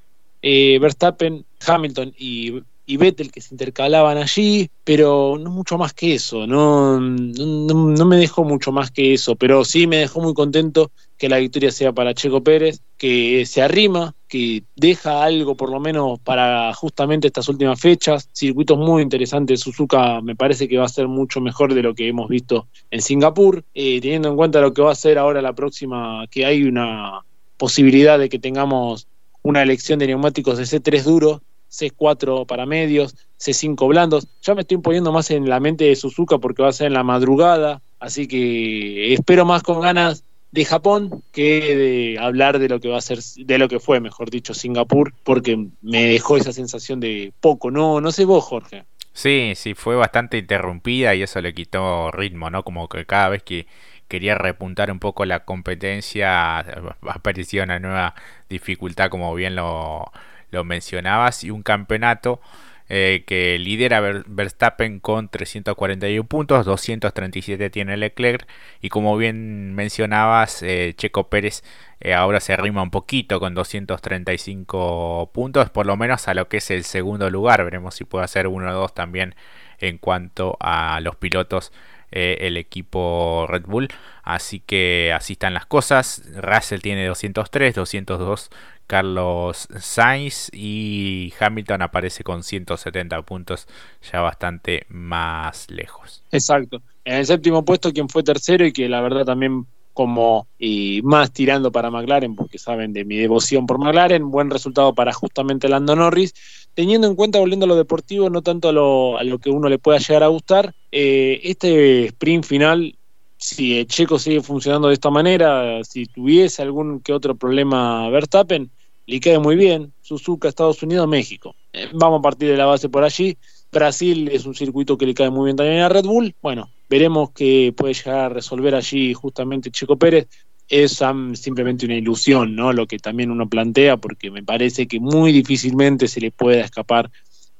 eh, 0.43 0.79
Verstappen, 0.79 1.45
Hamilton 1.67 2.13
y 2.19 2.63
y 2.87 2.97
Vettel 2.97 3.33
que 3.33 3.41
se 3.41 3.53
intercalaban 3.53 4.17
allí, 4.17 4.71
pero 4.85 5.37
no 5.39 5.51
mucho 5.51 5.77
más 5.77 5.93
que 5.93 6.15
eso, 6.15 6.47
no, 6.47 7.01
no, 7.01 8.07
me 8.07 8.17
dejó 8.17 8.45
mucho 8.45 8.71
más 8.71 8.93
que 8.93 9.13
eso, 9.13 9.35
pero 9.35 9.65
sí 9.65 9.89
me 9.89 9.97
dejó 9.97 10.21
muy 10.21 10.33
contento 10.33 10.93
que 11.19 11.29
la 11.29 11.39
victoria 11.39 11.73
sea 11.73 11.93
para 11.93 12.15
Checo 12.15 12.43
Pérez, 12.45 12.81
que 12.97 13.45
se 13.47 13.61
arrima, 13.61 14.15
que 14.29 14.63
deja 14.77 15.25
algo 15.25 15.57
por 15.57 15.71
lo 15.71 15.81
menos 15.81 16.21
para 16.21 16.73
justamente 16.75 17.27
estas 17.27 17.49
últimas 17.49 17.81
fechas, 17.81 18.29
circuitos 18.33 18.79
muy 18.79 19.03
interesantes, 19.03 19.61
Suzuka 19.61 20.21
me 20.21 20.37
parece 20.37 20.69
que 20.69 20.79
va 20.79 20.85
a 20.85 20.89
ser 20.89 21.09
mucho 21.09 21.41
mejor 21.41 21.75
de 21.75 21.83
lo 21.83 21.95
que 21.95 22.07
hemos 22.07 22.29
visto 22.29 22.69
en 22.91 23.03
Singapur, 23.03 23.65
eh, 23.75 24.01
teniendo 24.01 24.29
en 24.29 24.37
cuenta 24.37 24.61
lo 24.61 24.73
que 24.73 24.83
va 24.83 24.93
a 24.93 24.97
ser 24.97 25.19
ahora 25.19 25.43
la 25.43 25.55
próxima, 25.55 26.27
que 26.31 26.47
hay 26.47 26.63
una 26.63 27.23
posibilidad 27.57 28.19
de 28.19 28.29
que 28.29 28.39
tengamos 28.39 29.09
una 29.43 29.63
elección 29.63 29.99
de 29.99 30.09
neumáticos 30.09 30.59
de 30.59 30.65
C3 30.65 31.03
duro 31.03 31.43
C4 31.79 32.47
para 32.47 32.67
medios, 32.67 33.15
C5 33.39 33.89
blandos. 33.89 34.29
Ya 34.43 34.55
me 34.55 34.63
estoy 34.63 34.79
poniendo 34.79 35.13
más 35.13 35.31
en 35.31 35.49
la 35.49 35.61
mente 35.61 35.85
de 35.85 35.97
Suzuka 35.97 36.39
porque 36.39 36.63
va 36.63 36.69
a 36.69 36.73
ser 36.73 36.89
en 36.89 36.95
la 36.95 37.03
madrugada, 37.03 37.83
así 38.01 38.27
que 38.27 39.13
espero 39.13 39.45
más 39.45 39.63
con 39.63 39.81
ganas 39.81 40.25
de 40.53 40.65
Japón 40.65 41.23
que 41.33 41.77
de 41.77 42.19
hablar 42.19 42.59
de 42.59 42.69
lo 42.69 42.81
que 42.81 42.89
va 42.89 42.99
a 42.99 43.03
ser, 43.03 43.19
de 43.21 43.59
lo 43.59 43.69
que 43.69 43.81
fue, 43.81 44.01
mejor 44.01 44.31
dicho, 44.31 44.55
Singapur, 44.55 45.13
porque 45.23 45.69
me 45.83 46.05
dejó 46.05 46.37
esa 46.37 46.53
sensación 46.53 47.01
de 47.01 47.33
poco. 47.41 47.71
No, 47.71 48.01
no 48.01 48.11
sé 48.11 48.25
vos, 48.25 48.45
Jorge. 48.45 48.85
Sí, 49.13 49.53
sí, 49.55 49.75
fue 49.75 49.97
bastante 49.97 50.39
interrumpida 50.39 51.15
y 51.15 51.23
eso 51.23 51.41
le 51.41 51.55
quitó 51.55 52.11
ritmo, 52.11 52.51
¿no? 52.51 52.63
Como 52.65 52.89
que 52.89 53.07
cada 53.07 53.31
vez 53.31 53.43
que 53.43 53.67
quería 54.09 54.35
repuntar 54.35 54.91
un 54.91 54.99
poco 54.99 55.25
la 55.25 55.45
competencia 55.45 56.59
apareció 57.03 57.63
una 57.65 57.79
nueva 57.79 58.15
dificultad, 58.49 59.09
como 59.11 59.35
bien 59.35 59.57
lo, 59.57 60.13
lo 60.57 60.65
mencionabas, 60.65 61.45
y 61.45 61.51
un 61.51 61.63
campeonato 61.63 62.41
eh, 62.89 63.25
que 63.27 63.59
lidera 63.59 64.01
Verstappen 64.01 65.01
con 65.01 65.29
341 65.29 66.25
puntos, 66.29 66.65
237 66.65 67.69
tiene 67.69 67.97
Leclerc 67.97 68.47
y 68.81 68.91
como 68.91 69.17
bien 69.17 69.75
mencionabas, 69.75 70.63
eh, 70.63 70.95
Checo 70.97 71.29
Pérez 71.29 71.65
eh, 72.01 72.15
ahora 72.15 72.39
se 72.39 72.53
arrima 72.53 72.83
un 72.83 72.93
poquito 72.93 73.41
con 73.41 73.55
235 73.55 75.31
puntos, 75.35 75.71
por 75.71 75.87
lo 75.87 75.97
menos 75.97 76.29
a 76.29 76.35
lo 76.35 76.49
que 76.49 76.59
es 76.59 76.71
el 76.71 76.85
segundo 76.85 77.29
lugar, 77.29 77.65
veremos 77.65 77.97
si 77.97 78.05
puede 78.05 78.25
hacer 78.25 78.47
uno 78.47 78.71
o 78.71 78.75
dos 78.75 78.95
también 78.95 79.35
en 79.81 79.99
cuanto 79.99 80.57
a 80.61 81.01
los 81.01 81.17
pilotos 81.17 81.73
el 82.17 82.57
equipo 82.57 83.47
Red 83.49 83.67
Bull. 83.67 83.89
Así 84.23 84.61
que 84.61 85.13
así 85.13 85.35
están 85.35 85.55
las 85.55 85.67
cosas. 85.67 86.23
Russell 86.37 86.81
tiene 86.81 87.07
203, 87.07 87.75
202 87.75 88.51
Carlos 88.87 89.69
Sainz 89.81 90.51
y 90.53 91.33
Hamilton 91.39 91.83
aparece 91.83 92.23
con 92.23 92.43
170 92.43 93.21
puntos, 93.23 93.67
ya 94.13 94.21
bastante 94.21 94.87
más 94.89 95.71
lejos. 95.71 96.23
Exacto. 96.31 96.81
En 97.05 97.17
el 97.17 97.27
séptimo 97.27 97.65
puesto, 97.65 97.93
quien 97.93 98.09
fue 98.09 98.23
tercero 98.23 98.65
y 98.65 98.73
que 98.73 98.89
la 98.89 99.01
verdad 99.01 99.25
también 99.25 99.67
como 99.97 100.47
y 100.59 101.01
más 101.05 101.33
tirando 101.33 101.73
para 101.73 101.91
McLaren, 101.91 102.37
porque 102.37 102.59
saben 102.59 102.93
de 102.93 103.07
mi 103.07 103.17
devoción 103.17 103.67
por 103.67 103.79
McLaren, 103.79 104.31
buen 104.31 104.51
resultado 104.51 104.95
para 104.95 105.15
justamente 105.15 105.71
Lando 105.71 105.97
Norris, 105.97 106.35
teniendo 106.75 107.07
en 107.07 107.15
cuenta, 107.15 107.39
volviendo 107.39 107.65
a 107.65 107.69
lo 107.69 107.77
deportivo, 107.77 108.29
no 108.29 108.43
tanto 108.43 108.69
a 108.69 108.73
lo, 108.73 109.17
a 109.17 109.25
lo 109.25 109.39
que 109.39 109.49
uno 109.49 109.71
le 109.71 109.79
pueda 109.79 109.97
llegar 109.97 110.23
a 110.23 110.27
gustar, 110.27 110.75
eh, 110.93 111.41
este 111.45 112.05
sprint 112.09 112.45
final 112.45 112.95
si 113.39 113.79
el 113.79 113.87
Checo 113.87 114.19
sigue 114.19 114.43
funcionando 114.43 114.89
de 114.89 114.95
esta 114.95 115.09
manera, 115.09 115.83
si 115.83 116.05
tuviese 116.05 116.61
algún 116.61 117.01
que 117.01 117.15
otro 117.15 117.35
problema 117.35 118.11
Verstappen, 118.11 118.71
le 119.07 119.21
queda 119.21 119.41
muy 119.41 119.57
bien. 119.57 119.93
Suzuka, 120.03 120.49
Estados 120.49 120.83
Unidos, 120.83 121.09
México. 121.09 121.55
Eh, 121.73 121.89
vamos 121.95 122.19
a 122.19 122.23
partir 122.23 122.51
de 122.51 122.57
la 122.57 122.67
base 122.67 122.91
por 122.91 123.03
allí. 123.03 123.39
Brasil 123.73 124.29
es 124.31 124.45
un 124.45 124.55
circuito 124.55 124.99
que 124.99 125.07
le 125.07 125.15
cae 125.15 125.31
muy 125.31 125.47
bien 125.47 125.57
también 125.57 125.81
a 125.81 125.89
Red 125.89 126.05
Bull. 126.05 126.35
Bueno, 126.43 126.69
veremos 126.89 127.31
qué 127.33 127.75
puede 127.77 127.95
llegar 127.95 128.19
a 128.19 128.29
resolver 128.29 128.75
allí 128.75 129.15
justamente 129.15 129.71
Checo 129.71 129.97
Pérez. 129.97 130.29
Es 130.69 131.01
simplemente 131.35 131.87
una 131.87 131.95
ilusión, 131.95 132.57
¿no? 132.57 132.73
Lo 132.73 132.87
que 132.87 132.99
también 132.99 133.31
uno 133.31 133.49
plantea, 133.49 133.99
porque 133.99 134.33
me 134.33 134.43
parece 134.43 134.89
que 134.89 134.99
muy 134.99 135.31
difícilmente 135.31 136.09
se 136.09 136.21
le 136.21 136.33
pueda 136.33 136.65
escapar 136.65 137.11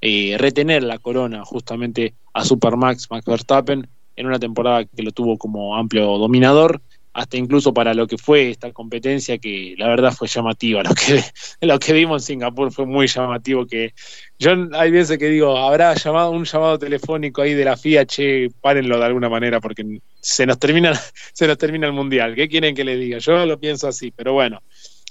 eh, 0.01 0.37
retener 0.39 0.83
la 0.83 0.99
corona 0.99 1.45
justamente 1.45 2.15
a 2.35 2.45
Supermax 2.45 3.09
Max 3.11 3.25
Verstappen 3.25 3.89
en 4.17 4.27
una 4.27 4.39
temporada 4.39 4.85
que 4.85 5.03
lo 5.03 5.13
tuvo 5.13 5.39
como 5.39 5.77
amplio 5.77 6.19
dominador 6.19 6.83
hasta 7.17 7.39
incluso 7.39 7.73
para 7.73 7.95
lo 7.95 8.07
que 8.07 8.19
fue 8.19 8.51
esta 8.51 8.71
competencia, 8.73 9.39
que 9.39 9.75
la 9.79 9.89
verdad 9.89 10.13
fue 10.13 10.29
llamativa. 10.29 10.83
Lo 10.87 10.95
que, 10.95 11.23
lo 11.63 11.79
que 11.79 11.93
vimos 11.95 12.23
en 12.23 12.27
Singapur 12.27 12.71
fue 12.71 12.85
muy 12.85 13.07
llamativo. 13.07 13.67
que 13.67 13.95
Yo 14.39 14.51
hay 14.73 14.91
veces 14.91 15.19
que 15.19 15.29
digo, 15.29 15.57
habrá 15.57 15.95
llamado 15.95 16.31
un 16.31 16.45
llamado 16.45 16.79
telefónico 16.79 17.41
ahí 17.41 17.55
de 17.55 17.65
la 17.65 17.77
FIA, 17.77 18.05
che, 18.05 18.49
párenlo 18.61 18.99
de 18.99 19.07
alguna 19.07 19.31
manera, 19.31 19.61
porque 19.61 19.83
se 20.21 20.45
nos 20.45 20.59
termina, 20.59 20.93
se 21.33 21.47
nos 21.47 21.57
termina 21.57 21.87
el 21.87 21.95
mundial. 21.95 22.35
¿Qué 22.35 22.49
quieren 22.49 22.75
que 22.75 22.85
le 22.85 22.97
diga? 22.97 23.19
Yo 23.19 23.47
lo 23.47 23.59
pienso 23.59 23.89
así, 23.89 24.11
pero 24.11 24.35
bueno, 24.35 24.63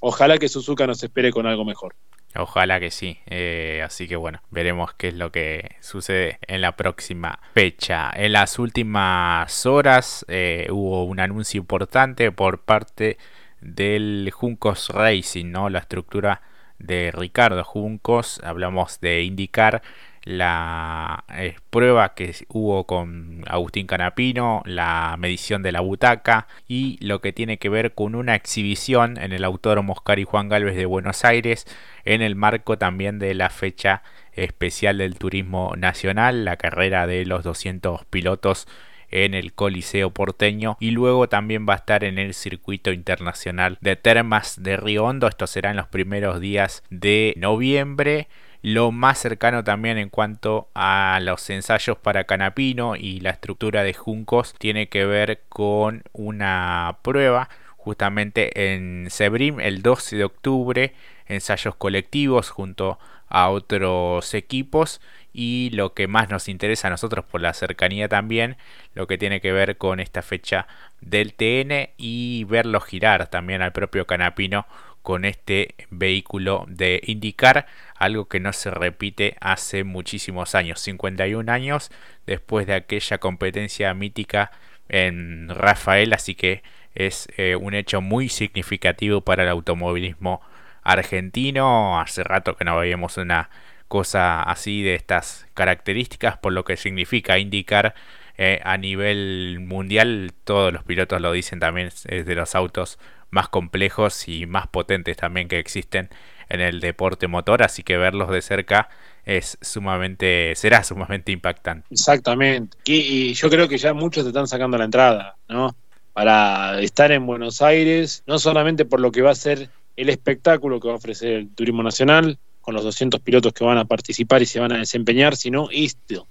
ojalá 0.01 0.37
que 0.37 0.47
Suzuka 0.47 0.85
nos 0.85 1.01
espere 1.03 1.31
con 1.31 1.47
algo 1.47 1.65
mejor. 1.65 1.95
Ojalá 2.37 2.79
que 2.79 2.91
sí. 2.91 3.19
Eh, 3.27 3.81
así 3.85 4.07
que 4.07 4.15
bueno, 4.15 4.41
veremos 4.51 4.93
qué 4.93 5.09
es 5.09 5.13
lo 5.13 5.31
que 5.31 5.75
sucede 5.79 6.39
en 6.47 6.61
la 6.61 6.75
próxima 6.75 7.39
fecha. 7.53 8.11
En 8.13 8.33
las 8.33 8.59
últimas 8.59 9.65
horas 9.65 10.25
eh, 10.27 10.67
hubo 10.69 11.05
un 11.05 11.19
anuncio 11.19 11.59
importante 11.59 12.31
por 12.31 12.59
parte 12.59 13.17
del 13.61 14.29
Juncos 14.33 14.89
Racing, 14.89 15.51
¿no? 15.51 15.69
La 15.69 15.79
estructura 15.79 16.41
de 16.79 17.11
Ricardo 17.11 17.63
Juncos. 17.63 18.41
Hablamos 18.43 18.99
de 18.99 19.23
indicar 19.23 19.81
la 20.25 21.23
eh, 21.29 21.55
prueba 21.69 22.15
que 22.15 22.35
hubo 22.49 22.85
con 22.85 23.43
Agustín 23.47 23.85
Canapino, 23.85 24.63
la 24.65 25.15
medición 25.19 25.61
de 25.61 25.71
la 25.71 25.81
butaca 25.81 26.47
y 26.67 26.97
lo 27.05 27.21
que 27.21 27.31
tiene 27.31 27.59
que 27.59 27.69
ver 27.69 27.93
con 27.93 28.15
una 28.15 28.33
exhibición 28.33 29.17
en 29.17 29.31
el 29.33 29.43
Autódromo 29.43 29.93
Oscar 29.93 30.17
y 30.17 30.23
Juan 30.23 30.49
Galvez 30.49 30.75
de 30.75 30.87
Buenos 30.87 31.23
Aires 31.23 31.67
en 32.05 32.23
el 32.23 32.35
marco 32.35 32.79
también 32.79 33.19
de 33.19 33.35
la 33.35 33.51
fecha 33.51 34.01
especial 34.33 34.97
del 34.97 35.17
turismo 35.19 35.73
nacional, 35.77 36.43
la 36.43 36.57
carrera 36.57 37.05
de 37.05 37.25
los 37.25 37.43
200 37.43 38.05
pilotos 38.05 38.67
en 39.11 39.35
el 39.35 39.53
Coliseo 39.53 40.09
porteño 40.09 40.75
y 40.79 40.89
luego 40.89 41.29
también 41.29 41.67
va 41.69 41.73
a 41.73 41.77
estar 41.77 42.03
en 42.03 42.17
el 42.17 42.33
circuito 42.33 42.91
internacional 42.91 43.77
de 43.79 43.95
Termas 43.95 44.61
de 44.61 44.75
Río 44.75 45.05
Hondo. 45.05 45.27
Esto 45.27 45.45
será 45.45 45.69
en 45.69 45.77
los 45.77 45.87
primeros 45.87 46.39
días 46.39 46.83
de 46.89 47.35
noviembre. 47.37 48.27
Lo 48.67 48.91
más 48.91 49.19
cercano 49.19 49.63
también 49.63 49.99
en 49.99 50.09
cuanto 50.09 50.69
a 50.73 51.19
los 51.21 51.51
ensayos 51.51 51.99
para 51.99 52.23
Canapino 52.23 52.95
y 52.95 53.19
la 53.19 53.29
estructura 53.29 53.83
de 53.83 53.93
Juncos 53.93 54.55
tiene 54.57 54.89
que 54.89 55.05
ver 55.05 55.43
con 55.49 56.01
una 56.13 56.97
prueba 57.03 57.47
justamente 57.77 58.73
en 58.73 59.05
Sebrim 59.11 59.59
el 59.59 59.83
12 59.83 60.15
de 60.15 60.23
octubre, 60.23 60.95
ensayos 61.27 61.75
colectivos 61.75 62.49
junto 62.49 62.97
a 63.29 63.49
otros 63.49 64.33
equipos 64.33 64.99
y 65.31 65.69
lo 65.71 65.93
que 65.93 66.07
más 66.07 66.31
nos 66.31 66.49
interesa 66.49 66.87
a 66.87 66.91
nosotros 66.91 67.23
por 67.23 67.41
la 67.41 67.53
cercanía 67.53 68.09
también, 68.09 68.57
lo 68.95 69.05
que 69.05 69.19
tiene 69.19 69.41
que 69.41 69.51
ver 69.51 69.77
con 69.77 69.99
esta 69.99 70.23
fecha 70.23 70.65
del 71.01 71.35
TN 71.35 71.91
y 71.97 72.45
verlo 72.45 72.81
girar 72.81 73.27
también 73.27 73.61
al 73.61 73.73
propio 73.73 74.07
Canapino 74.07 74.65
con 75.05 75.23
este 75.23 75.75
vehículo 75.91 76.65
de 76.67 76.99
indicar 77.05 77.67
algo 77.95 78.27
que 78.27 78.39
no 78.39 78.51
se 78.53 78.71
repite 78.71 79.37
hace 79.39 79.83
muchísimos 79.83 80.55
años, 80.55 80.79
51 80.81 81.49
años 81.51 81.91
después 82.25 82.65
de 82.65 82.73
aquella 82.73 83.19
competencia 83.19 83.93
mítica 83.93 84.49
en 84.89 85.49
Rafael, 85.49 86.11
así 86.11 86.33
que 86.33 86.63
es 86.95 87.27
eh, 87.37 87.55
un 87.55 87.75
hecho 87.75 88.01
muy 88.01 88.29
significativo 88.29 89.21
para 89.21 89.43
el 89.43 89.49
automovilismo 89.49 90.41
argentino. 90.81 92.01
Hace 92.01 92.23
rato 92.23 92.55
que 92.55 92.65
no 92.65 92.75
veíamos 92.75 93.17
una 93.17 93.51
cosa 93.87 94.41
así 94.41 94.81
de 94.81 94.95
estas 94.95 95.45
características, 95.53 96.39
por 96.39 96.51
lo 96.51 96.65
que 96.65 96.77
significa 96.77 97.37
indicar 97.37 97.93
eh, 98.37 98.59
a 98.63 98.77
nivel 98.77 99.59
mundial, 99.61 100.33
todos 100.45 100.73
los 100.73 100.83
pilotos 100.83 101.21
lo 101.21 101.31
dicen 101.31 101.59
también, 101.59 101.89
es 102.05 102.25
de 102.25 102.35
los 102.35 102.55
autos 102.55 102.97
más 103.35 103.49
complejos 103.49 104.27
y 104.27 104.47
más 104.47 104.67
potentes 104.67 105.17
también 105.17 105.47
que 105.47 105.59
existen 105.59 106.09
en 106.49 106.61
el 106.61 106.79
deporte 106.79 107.27
motor, 107.27 107.61
así 107.63 107.83
que 107.83 107.97
verlos 107.97 108.29
de 108.29 108.41
cerca 108.41 108.89
es 109.25 109.57
sumamente, 109.61 110.53
será 110.55 110.83
sumamente 110.83 111.31
impactante. 111.31 111.85
Exactamente. 111.91 112.77
Y, 112.85 113.33
yo 113.33 113.49
creo 113.49 113.67
que 113.67 113.77
ya 113.77 113.93
muchos 113.93 114.23
te 114.23 114.29
están 114.29 114.47
sacando 114.47 114.77
la 114.77 114.85
entrada, 114.85 115.35
¿no? 115.49 115.75
Para 116.13 116.79
estar 116.79 117.11
en 117.11 117.25
Buenos 117.25 117.61
Aires, 117.61 118.23
no 118.25 118.39
solamente 118.39 118.85
por 118.85 119.01
lo 119.01 119.11
que 119.11 119.21
va 119.21 119.31
a 119.31 119.35
ser 119.35 119.69
el 119.97 120.09
espectáculo 120.09 120.79
que 120.79 120.87
va 120.87 120.93
a 120.93 120.97
ofrecer 120.97 121.33
el 121.33 121.49
turismo 121.49 121.83
nacional, 121.83 122.39
con 122.61 122.73
los 122.73 122.83
200 122.83 123.19
pilotos 123.19 123.53
que 123.53 123.65
van 123.65 123.77
a 123.77 123.85
participar 123.85 124.41
y 124.41 124.45
se 124.45 124.59
van 124.59 124.71
a 124.71 124.77
desempeñar, 124.77 125.35
sino 125.35 125.67
esto 125.71 126.27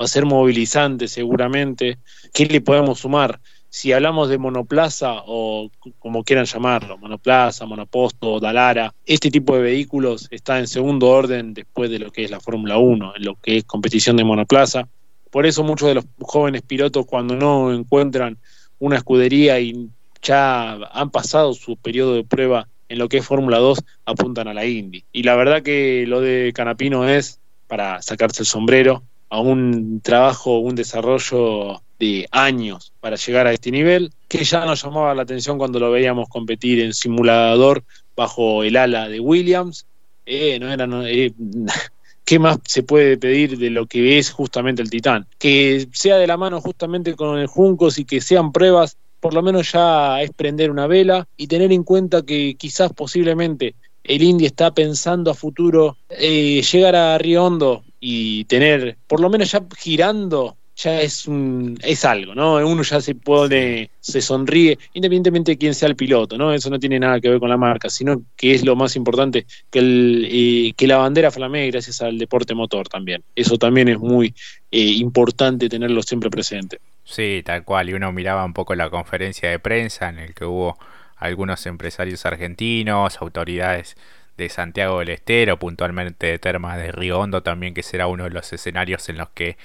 va 0.00 0.04
a 0.04 0.08
ser 0.08 0.24
movilizante 0.24 1.06
seguramente. 1.06 1.98
¿Qué 2.34 2.46
le 2.46 2.60
podemos 2.60 3.00
sumar? 3.00 3.40
Si 3.70 3.92
hablamos 3.92 4.28
de 4.28 4.38
monoplaza 4.38 5.22
o 5.26 5.70
como 5.98 6.24
quieran 6.24 6.46
llamarlo, 6.46 6.96
monoplaza, 6.96 7.66
monoposto, 7.66 8.40
Dalara, 8.40 8.94
este 9.04 9.30
tipo 9.30 9.56
de 9.56 9.62
vehículos 9.62 10.26
está 10.30 10.58
en 10.58 10.66
segundo 10.66 11.08
orden 11.08 11.52
después 11.52 11.90
de 11.90 11.98
lo 11.98 12.10
que 12.10 12.24
es 12.24 12.30
la 12.30 12.40
Fórmula 12.40 12.78
1, 12.78 13.16
en 13.16 13.24
lo 13.24 13.36
que 13.36 13.58
es 13.58 13.64
competición 13.64 14.16
de 14.16 14.24
monoplaza. 14.24 14.88
Por 15.30 15.44
eso 15.44 15.62
muchos 15.62 15.88
de 15.88 15.94
los 15.94 16.06
jóvenes 16.20 16.62
pilotos 16.62 17.04
cuando 17.06 17.36
no 17.36 17.72
encuentran 17.72 18.38
una 18.78 18.96
escudería 18.96 19.60
y 19.60 19.90
ya 20.22 20.72
han 20.72 21.10
pasado 21.10 21.52
su 21.52 21.76
periodo 21.76 22.14
de 22.14 22.24
prueba 22.24 22.68
en 22.88 22.98
lo 22.98 23.08
que 23.08 23.18
es 23.18 23.26
Fórmula 23.26 23.58
2 23.58 23.78
apuntan 24.06 24.48
a 24.48 24.54
la 24.54 24.64
Indy. 24.64 25.04
Y 25.12 25.22
la 25.24 25.36
verdad 25.36 25.62
que 25.62 26.06
lo 26.06 26.20
de 26.20 26.52
Canapino 26.54 27.06
es 27.06 27.40
para 27.66 28.00
sacarse 28.00 28.42
el 28.42 28.46
sombrero 28.46 29.02
a 29.28 29.40
un 29.40 30.00
trabajo, 30.02 30.58
un 30.58 30.74
desarrollo 30.74 31.82
de 31.98 32.28
años 32.30 32.92
para 33.00 33.16
llegar 33.16 33.46
a 33.46 33.52
este 33.52 33.70
nivel, 33.70 34.12
que 34.28 34.44
ya 34.44 34.64
nos 34.64 34.82
llamaba 34.82 35.14
la 35.14 35.22
atención 35.22 35.58
cuando 35.58 35.80
lo 35.80 35.90
veíamos 35.90 36.28
competir 36.28 36.80
en 36.80 36.94
simulador 36.94 37.84
bajo 38.16 38.62
el 38.62 38.76
ala 38.76 39.08
de 39.08 39.20
Williams. 39.20 39.86
Eh, 40.26 40.58
no 40.60 40.72
era, 40.72 40.86
eh, 41.08 41.32
¿Qué 42.24 42.38
más 42.38 42.58
se 42.66 42.82
puede 42.82 43.16
pedir 43.16 43.56
de 43.56 43.70
lo 43.70 43.86
que 43.86 44.18
es 44.18 44.30
justamente 44.30 44.82
el 44.82 44.90
Titán? 44.90 45.26
Que 45.38 45.88
sea 45.92 46.18
de 46.18 46.26
la 46.26 46.36
mano 46.36 46.60
justamente 46.60 47.14
con 47.14 47.38
el 47.38 47.46
Juncos 47.46 47.98
y 47.98 48.04
que 48.04 48.20
sean 48.20 48.52
pruebas, 48.52 48.98
por 49.18 49.32
lo 49.32 49.42
menos 49.42 49.72
ya 49.72 50.20
es 50.20 50.30
prender 50.32 50.70
una 50.70 50.86
vela 50.86 51.26
y 51.38 51.46
tener 51.46 51.72
en 51.72 51.84
cuenta 51.84 52.20
que 52.20 52.54
quizás 52.58 52.92
posiblemente 52.92 53.74
el 54.04 54.22
Indy 54.22 54.44
está 54.44 54.72
pensando 54.74 55.30
a 55.30 55.34
futuro 55.34 55.96
eh, 56.10 56.60
llegar 56.70 56.96
a 56.96 57.16
Riondo 57.16 57.82
y 57.98 58.44
tener, 58.44 58.98
por 59.06 59.20
lo 59.20 59.30
menos 59.30 59.50
ya 59.50 59.64
girando 59.78 60.56
ya 60.78 61.00
es 61.00 61.26
un, 61.26 61.76
es 61.82 62.04
algo, 62.04 62.36
¿no? 62.36 62.54
Uno 62.54 62.82
ya 62.82 63.00
se 63.00 63.16
pone, 63.16 63.90
se 63.98 64.20
sonríe, 64.20 64.78
independientemente 64.94 65.52
de 65.52 65.58
quién 65.58 65.74
sea 65.74 65.88
el 65.88 65.96
piloto, 65.96 66.38
¿no? 66.38 66.52
Eso 66.52 66.70
no 66.70 66.78
tiene 66.78 67.00
nada 67.00 67.20
que 67.20 67.28
ver 67.28 67.40
con 67.40 67.48
la 67.48 67.56
marca, 67.56 67.90
sino 67.90 68.22
que 68.36 68.54
es 68.54 68.64
lo 68.64 68.76
más 68.76 68.94
importante, 68.94 69.44
que, 69.70 69.80
el, 69.80 70.28
eh, 70.30 70.72
que 70.76 70.86
la 70.86 70.98
bandera 70.98 71.32
flamee 71.32 71.70
gracias 71.72 72.00
al 72.00 72.16
deporte 72.16 72.54
motor 72.54 72.88
también. 72.88 73.24
Eso 73.34 73.58
también 73.58 73.88
es 73.88 73.98
muy 73.98 74.34
eh, 74.70 74.80
importante 74.80 75.68
tenerlo 75.68 76.00
siempre 76.02 76.30
presente. 76.30 76.78
Sí, 77.02 77.42
tal 77.44 77.64
cual, 77.64 77.90
y 77.90 77.94
uno 77.94 78.12
miraba 78.12 78.44
un 78.44 78.52
poco 78.52 78.76
la 78.76 78.88
conferencia 78.88 79.50
de 79.50 79.58
prensa 79.58 80.08
en 80.08 80.20
el 80.20 80.34
que 80.34 80.44
hubo 80.44 80.78
algunos 81.16 81.66
empresarios 81.66 82.24
argentinos, 82.24 83.20
autoridades 83.20 83.96
de 84.36 84.48
Santiago 84.48 85.00
del 85.00 85.08
Estero, 85.08 85.58
puntualmente 85.58 86.28
de 86.28 86.38
Termas 86.38 86.76
de 86.76 86.92
Río 86.92 87.18
Hondo 87.18 87.42
también, 87.42 87.74
que 87.74 87.82
será 87.82 88.06
uno 88.06 88.24
de 88.24 88.30
los 88.30 88.52
escenarios 88.52 89.08
en 89.08 89.18
los 89.18 89.30
que 89.30 89.56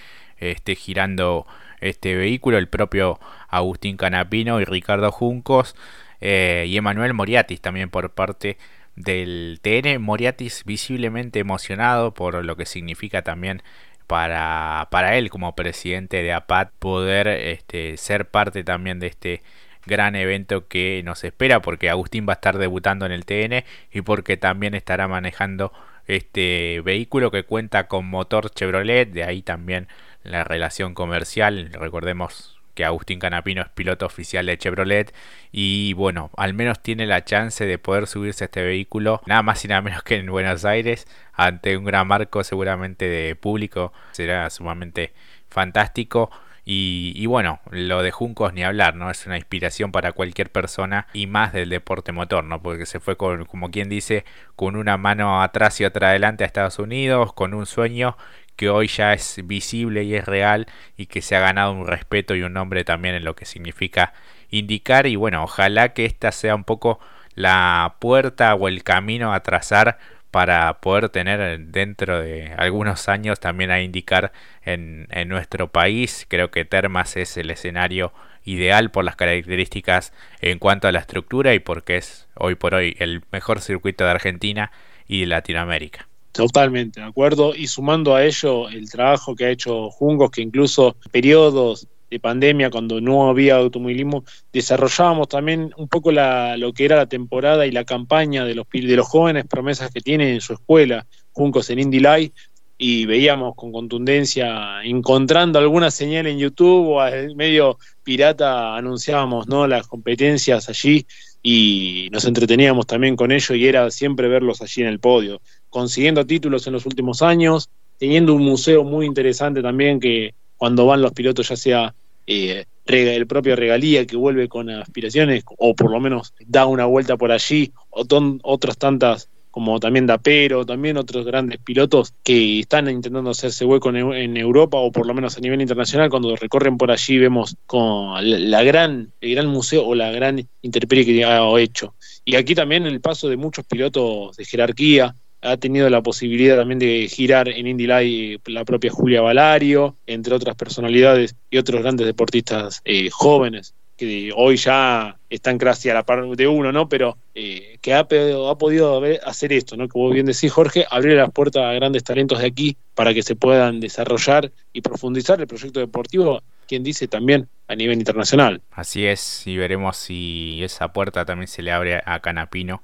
esté 0.52 0.76
girando 0.76 1.46
este 1.80 2.16
vehículo, 2.16 2.58
el 2.58 2.68
propio 2.68 3.20
Agustín 3.50 3.98
Canapino 3.98 4.62
y 4.62 4.66
Ricardo 4.66 5.12
Juncos 5.12 5.76
eh, 6.22 6.66
y 6.68 6.78
Emanuel 6.78 7.14
Moriatis 7.14 7.62
también 7.62 7.90
por 7.90 8.12
parte 8.12 8.58
del 8.96 9.60
TN. 9.62 10.02
Moriatis 10.02 10.64
visiblemente 10.66 11.40
emocionado 11.40 12.14
por 12.14 12.44
lo 12.46 12.56
que 12.56 12.66
significa 12.66 13.22
también 13.22 13.62
para, 14.08 14.88
para 14.92 15.18
él 15.18 15.30
como 15.30 15.56
presidente 15.56 16.24
de 16.24 16.34
APAT 16.34 16.72
poder 16.80 17.28
este, 17.28 17.98
ser 17.98 18.30
parte 18.30 18.64
también 18.64 19.00
de 19.00 19.08
este 19.08 19.42
gran 19.86 20.16
evento 20.16 20.68
que 20.68 21.02
nos 21.04 21.24
espera 21.24 21.62
porque 21.62 21.90
Agustín 21.90 22.28
va 22.28 22.34
a 22.34 22.36
estar 22.36 22.58
debutando 22.58 23.06
en 23.06 23.12
el 23.12 23.26
TN 23.26 23.66
y 23.92 24.02
porque 24.02 24.38
también 24.38 24.76
estará 24.76 25.08
manejando 25.08 25.74
este 26.08 26.82
vehículo 26.82 27.32
que 27.32 27.44
cuenta 27.44 27.88
con 27.88 28.06
motor 28.06 28.50
Chevrolet, 28.50 29.10
de 29.10 29.24
ahí 29.24 29.42
también 29.42 29.88
la 30.24 30.44
relación 30.44 30.94
comercial. 30.94 31.70
Recordemos 31.74 32.60
que 32.74 32.86
Agustín 32.86 33.20
Canapino 33.20 33.62
es 33.62 33.70
piloto 33.70 34.06
oficial 34.06 34.46
de 34.46 34.58
Chevrolet 34.58 35.14
y 35.52 35.94
bueno, 35.94 36.32
al 36.38 36.54
menos 36.54 36.82
tiene 36.82 37.06
la 37.06 37.24
chance 37.24 37.66
de 37.66 37.78
poder 37.78 38.08
subirse 38.08 38.44
a 38.44 38.46
este 38.46 38.64
vehículo 38.64 39.22
nada 39.26 39.44
más 39.44 39.64
y 39.64 39.68
nada 39.68 39.82
menos 39.82 40.04
que 40.04 40.16
en 40.16 40.28
Buenos 40.28 40.66
Aires 40.66 41.08
ante 41.34 41.78
un 41.78 41.86
gran 41.86 42.08
marco 42.08 42.44
seguramente 42.44 43.06
de 43.08 43.36
público. 43.36 43.94
Será 44.12 44.50
sumamente 44.50 45.14
fantástico. 45.50 46.32
Y, 46.66 47.26
bueno, 47.26 47.60
lo 47.72 48.02
de 48.04 48.12
Juncos 48.12 48.54
ni 48.54 48.64
hablar, 48.64 48.96
¿no? 48.96 49.12
Es 49.12 49.26
una 49.26 49.36
inspiración 49.36 49.92
para 49.92 50.14
cualquier 50.14 50.50
persona 50.50 51.08
y 51.12 51.28
más 51.28 51.52
del 51.52 51.68
deporte 51.68 52.14
motor, 52.14 52.46
¿no? 52.46 52.62
Porque 52.62 52.86
se 52.86 53.02
fue 53.02 53.18
con, 53.18 53.44
como 53.46 53.70
quien 53.70 53.90
dice, 53.90 54.24
con 54.56 54.78
una 54.78 54.96
mano 54.96 55.42
atrás 55.44 55.82
y 55.82 55.86
otra 55.86 56.10
adelante 56.10 56.46
a 56.46 56.48
Estados 56.48 56.80
Unidos, 56.80 57.34
con 57.34 57.54
un 57.54 57.66
sueño 57.66 58.16
que 58.56 58.70
hoy 58.70 58.88
ya 58.88 59.14
es 59.14 59.42
visible 59.46 60.04
y 60.04 60.16
es 60.16 60.26
real 60.26 60.68
y 60.98 61.08
que 61.08 61.22
se 61.22 61.36
ha 61.36 61.40
ganado 61.40 61.72
un 61.72 61.88
respeto 61.88 62.36
y 62.36 62.44
un 62.44 62.54
nombre 62.54 62.84
también 62.84 63.16
en 63.16 63.24
lo 63.24 63.36
que 63.36 63.46
significa 63.46 64.14
indicar 64.50 65.08
y 65.08 65.16
bueno, 65.16 65.44
ojalá 65.44 65.94
que 65.94 66.06
esta 66.06 66.32
sea 66.32 66.56
un 66.56 66.64
poco 66.64 67.00
la 67.36 67.96
puerta 68.00 68.54
o 68.56 68.68
el 68.68 68.84
camino 68.84 69.34
a 69.34 69.42
trazar 69.42 69.98
para 70.32 70.80
poder 70.80 71.10
tener 71.10 71.60
dentro 71.68 72.22
de 72.22 72.54
algunos 72.58 73.08
años 73.08 73.40
también 73.40 73.72
a 73.72 73.82
indicar 73.82 74.32
en, 74.64 75.08
en, 75.12 75.30
nuestro 75.30 75.68
país. 75.68 76.26
Creo 76.28 76.50
que 76.50 76.66
Termas 76.66 77.18
es 77.18 77.38
el 77.38 77.52
escenario 77.52 78.14
ideal 78.44 78.90
por 78.92 79.06
las 79.06 79.16
características 79.16 80.12
en 80.42 80.60
cuanto 80.60 80.88
a 80.88 80.92
la 80.92 81.00
estructura 81.00 81.54
y 81.54 81.60
porque 81.60 81.98
es 81.98 82.28
hoy 82.36 82.56
por 82.56 82.74
hoy 82.74 82.96
el 83.00 83.24
mejor 83.32 83.62
circuito 83.62 84.06
de 84.06 84.12
Argentina 84.12 84.72
y 85.08 85.22
de 85.22 85.28
Latinoamérica. 85.28 86.08
Totalmente, 86.34 87.00
de 87.00 87.06
acuerdo. 87.06 87.56
Y 87.56 87.68
sumando 87.68 88.16
a 88.16 88.26
ello 88.26 88.68
el 88.68 88.90
trabajo 88.90 89.36
que 89.36 89.46
ha 89.46 89.50
hecho 89.52 89.92
Jungos, 89.92 90.32
que 90.32 90.42
incluso 90.42 90.98
periodos 91.12 91.88
de 92.10 92.20
pandemia, 92.20 92.72
cuando 92.72 93.00
no 93.00 93.30
había 93.30 93.56
automovilismo, 93.56 94.26
desarrollábamos 94.52 95.30
también 95.30 95.72
un 95.78 95.88
poco 95.88 96.12
la, 96.12 96.58
lo 96.58 96.74
que 96.74 96.86
era 96.86 96.96
la 96.96 97.06
temporada 97.06 97.68
y 97.68 97.72
la 97.72 97.86
campaña 97.86 98.46
de 98.46 98.56
los, 98.56 98.68
de 98.72 98.96
los 98.96 99.08
jóvenes 99.08 99.46
promesas 99.46 99.92
que 99.92 100.02
tienen 100.02 100.30
en 100.30 100.42
su 100.42 100.54
escuela, 100.54 101.06
Juncos 101.34 101.70
en 101.70 101.80
Indy 101.80 102.00
Light, 102.00 102.34
y 102.80 103.06
veíamos 103.06 103.56
con 103.56 103.72
contundencia, 103.72 104.84
encontrando 104.84 105.60
alguna 105.60 105.92
señal 105.92 106.26
en 106.26 106.40
YouTube 106.40 106.98
o 106.98 107.36
medio 107.36 107.78
pirata, 108.04 108.76
anunciábamos 108.76 109.48
¿no? 109.48 109.68
las 109.68 109.88
competencias 109.88 110.68
allí 110.68 111.06
y 111.42 112.10
nos 112.12 112.26
entreteníamos 112.26 112.88
también 112.88 113.16
con 113.16 113.32
ello 113.32 113.56
y 113.56 113.68
era 113.68 113.92
siempre 113.92 114.28
verlos 114.28 114.62
allí 114.62 114.82
en 114.82 114.88
el 114.88 115.00
podio, 115.00 115.42
consiguiendo 115.74 116.26
títulos 116.26 116.68
en 116.68 116.74
los 116.74 116.86
últimos 116.86 117.24
años, 117.24 117.68
teniendo 117.98 118.36
un 118.36 118.44
museo 118.44 118.84
muy 118.84 119.08
interesante 119.08 119.64
también 119.64 120.00
que 120.00 120.36
cuando 120.56 120.86
van 120.86 121.02
los 121.02 121.14
pilotos 121.14 121.50
ya 121.50 121.58
sea 121.58 121.96
eh, 122.28 122.66
el 122.86 123.28
propio 123.28 123.56
Regalía 123.56 124.06
que 124.06 124.16
vuelve 124.16 124.48
con 124.48 124.70
aspiraciones 124.70 125.44
o 125.58 125.74
por 125.76 125.90
lo 125.90 126.00
menos 126.00 126.34
da 126.46 126.68
una 126.68 126.86
vuelta 126.86 127.18
por 127.18 127.32
allí, 127.32 127.72
o 127.90 128.06
otras 128.44 128.78
tantas 128.78 129.30
como 129.50 129.80
también 129.80 130.08
Dapero, 130.08 130.66
también 130.66 130.98
otros 130.98 131.26
grandes 131.26 131.60
pilotos 131.60 132.14
que 132.24 132.60
están 132.60 132.90
intentando 132.90 133.30
hacerse 133.30 133.66
hueco 133.66 133.90
en, 133.90 134.38
Europa 134.38 134.78
o 134.78 134.92
por 134.92 135.06
lo 135.06 135.14
menos 135.14 135.38
a 135.38 135.42
nivel 135.42 135.62
internacional, 135.62 136.10
cuando 136.10 136.36
recorren 136.36 136.78
por 136.78 136.92
allí 136.92 137.18
vemos 137.20 137.56
con 137.66 138.16
la, 138.50 138.64
gran, 138.64 139.12
el 139.22 139.32
gran 139.32 139.48
museo 139.48 139.86
o 139.86 139.96
la 139.96 140.12
gran 140.12 140.48
interperie 140.62 141.06
que 141.06 141.24
ha 141.24 141.48
hecho. 141.60 141.94
Y 142.26 142.36
aquí 142.36 142.56
también 142.56 142.88
el 142.88 143.00
paso 143.00 143.30
de 143.30 143.38
muchos 143.38 143.66
pilotos 143.66 144.36
de 144.38 144.46
jerarquía, 144.46 145.16
ha 145.44 145.58
tenido 145.58 145.90
la 145.90 146.02
posibilidad 146.02 146.58
también 146.58 146.80
de 146.80 147.08
girar 147.10 147.50
en 147.50 147.68
Indy 147.68 147.86
Light 147.86 148.48
la 148.48 148.64
propia 148.66 148.92
Julia 148.92 149.22
Valario, 149.22 149.96
entre 150.08 150.34
otras 150.34 150.56
personalidades 150.56 151.36
y 151.52 151.58
otros 151.58 151.82
grandes 151.82 152.08
deportistas 152.08 152.82
eh, 152.86 153.10
jóvenes 153.12 153.76
que 153.98 154.32
hoy 154.36 154.58
ya 154.58 155.18
están 155.30 155.58
casi 155.58 155.90
a 155.90 155.94
la 155.94 156.04
par 156.04 156.26
de 156.26 156.48
uno, 156.48 156.72
¿no? 156.72 156.90
Pero 156.90 157.18
eh, 157.36 157.78
que 157.82 157.94
ha, 157.94 158.00
ha 158.00 158.58
podido 158.58 159.04
hacer 159.26 159.54
esto, 159.54 159.78
¿no? 159.78 159.88
Como 159.88 160.10
bien 160.10 160.26
decís, 160.26 160.52
Jorge, 160.52 160.86
abrir 160.90 161.16
las 161.16 161.32
puertas 161.32 161.64
a 161.64 161.74
grandes 161.74 162.04
talentos 162.04 162.40
de 162.40 162.48
aquí 162.48 162.76
para 162.96 163.14
que 163.14 163.22
se 163.22 163.36
puedan 163.36 163.80
desarrollar 163.80 164.52
y 164.72 164.82
profundizar 164.82 165.40
el 165.40 165.48
proyecto 165.48 165.80
deportivo, 165.80 166.42
quien 166.68 166.84
dice 166.84 167.08
también 167.08 167.48
a 167.68 167.76
nivel 167.76 168.00
internacional. 168.00 168.62
Así 168.72 169.06
es, 169.06 169.46
y 169.46 169.58
veremos 169.58 169.98
si 169.98 170.64
esa 170.64 170.92
puerta 170.92 171.26
también 171.26 171.48
se 171.48 171.62
le 171.62 171.72
abre 171.72 172.02
a 172.04 172.20
Canapino 172.20 172.82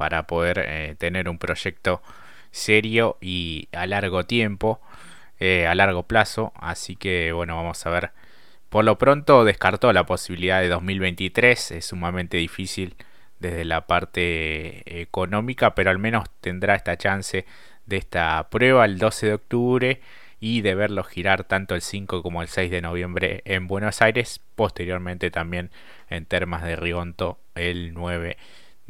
para 0.00 0.22
poder 0.22 0.64
eh, 0.66 0.94
tener 0.96 1.28
un 1.28 1.36
proyecto 1.36 2.00
serio 2.52 3.18
y 3.20 3.68
a 3.70 3.86
largo 3.86 4.24
tiempo, 4.24 4.80
eh, 5.38 5.66
a 5.66 5.74
largo 5.74 6.04
plazo. 6.04 6.54
Así 6.56 6.96
que 6.96 7.32
bueno, 7.32 7.54
vamos 7.54 7.84
a 7.84 7.90
ver. 7.90 8.12
Por 8.70 8.86
lo 8.86 8.96
pronto 8.96 9.44
descartó 9.44 9.92
la 9.92 10.06
posibilidad 10.06 10.62
de 10.62 10.68
2023, 10.68 11.72
es 11.72 11.84
sumamente 11.84 12.38
difícil 12.38 12.96
desde 13.40 13.66
la 13.66 13.86
parte 13.86 15.02
económica, 15.02 15.74
pero 15.74 15.90
al 15.90 15.98
menos 15.98 16.24
tendrá 16.40 16.76
esta 16.76 16.96
chance 16.96 17.44
de 17.84 17.96
esta 17.98 18.48
prueba 18.48 18.86
el 18.86 18.96
12 18.96 19.26
de 19.26 19.34
octubre 19.34 20.00
y 20.40 20.62
de 20.62 20.74
verlo 20.76 21.04
girar 21.04 21.44
tanto 21.44 21.74
el 21.74 21.82
5 21.82 22.22
como 22.22 22.40
el 22.40 22.48
6 22.48 22.70
de 22.70 22.80
noviembre 22.80 23.42
en 23.44 23.66
Buenos 23.66 24.00
Aires, 24.00 24.40
posteriormente 24.54 25.30
también 25.30 25.70
en 26.08 26.24
Termas 26.24 26.62
de 26.62 26.76
Rigonto 26.76 27.38
el 27.54 27.92
9 27.92 28.38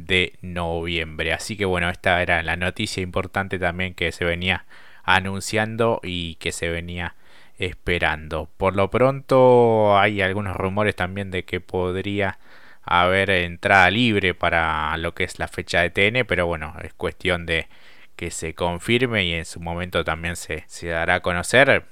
de 0.06 0.34
noviembre. 0.42 1.32
Así 1.32 1.56
que 1.56 1.64
bueno, 1.64 1.88
esta 1.90 2.22
era 2.22 2.42
la 2.42 2.56
noticia 2.56 3.02
importante 3.02 3.58
también 3.58 3.94
que 3.94 4.12
se 4.12 4.24
venía 4.24 4.66
anunciando 5.04 6.00
y 6.02 6.36
que 6.36 6.52
se 6.52 6.68
venía 6.70 7.14
esperando. 7.58 8.48
Por 8.56 8.76
lo 8.76 8.90
pronto 8.90 9.98
hay 9.98 10.22
algunos 10.22 10.56
rumores 10.56 10.96
también 10.96 11.30
de 11.30 11.44
que 11.44 11.60
podría 11.60 12.38
haber 12.82 13.30
entrada 13.30 13.90
libre 13.90 14.34
para 14.34 14.96
lo 14.96 15.14
que 15.14 15.24
es 15.24 15.38
la 15.38 15.48
fecha 15.48 15.82
de 15.82 15.90
TN, 15.90 16.24
pero 16.26 16.46
bueno, 16.46 16.74
es 16.82 16.94
cuestión 16.94 17.46
de 17.46 17.68
que 18.16 18.30
se 18.30 18.54
confirme 18.54 19.24
y 19.24 19.32
en 19.34 19.44
su 19.44 19.60
momento 19.60 20.04
también 20.04 20.36
se, 20.36 20.64
se 20.66 20.88
dará 20.88 21.16
a 21.16 21.20
conocer. 21.20 21.84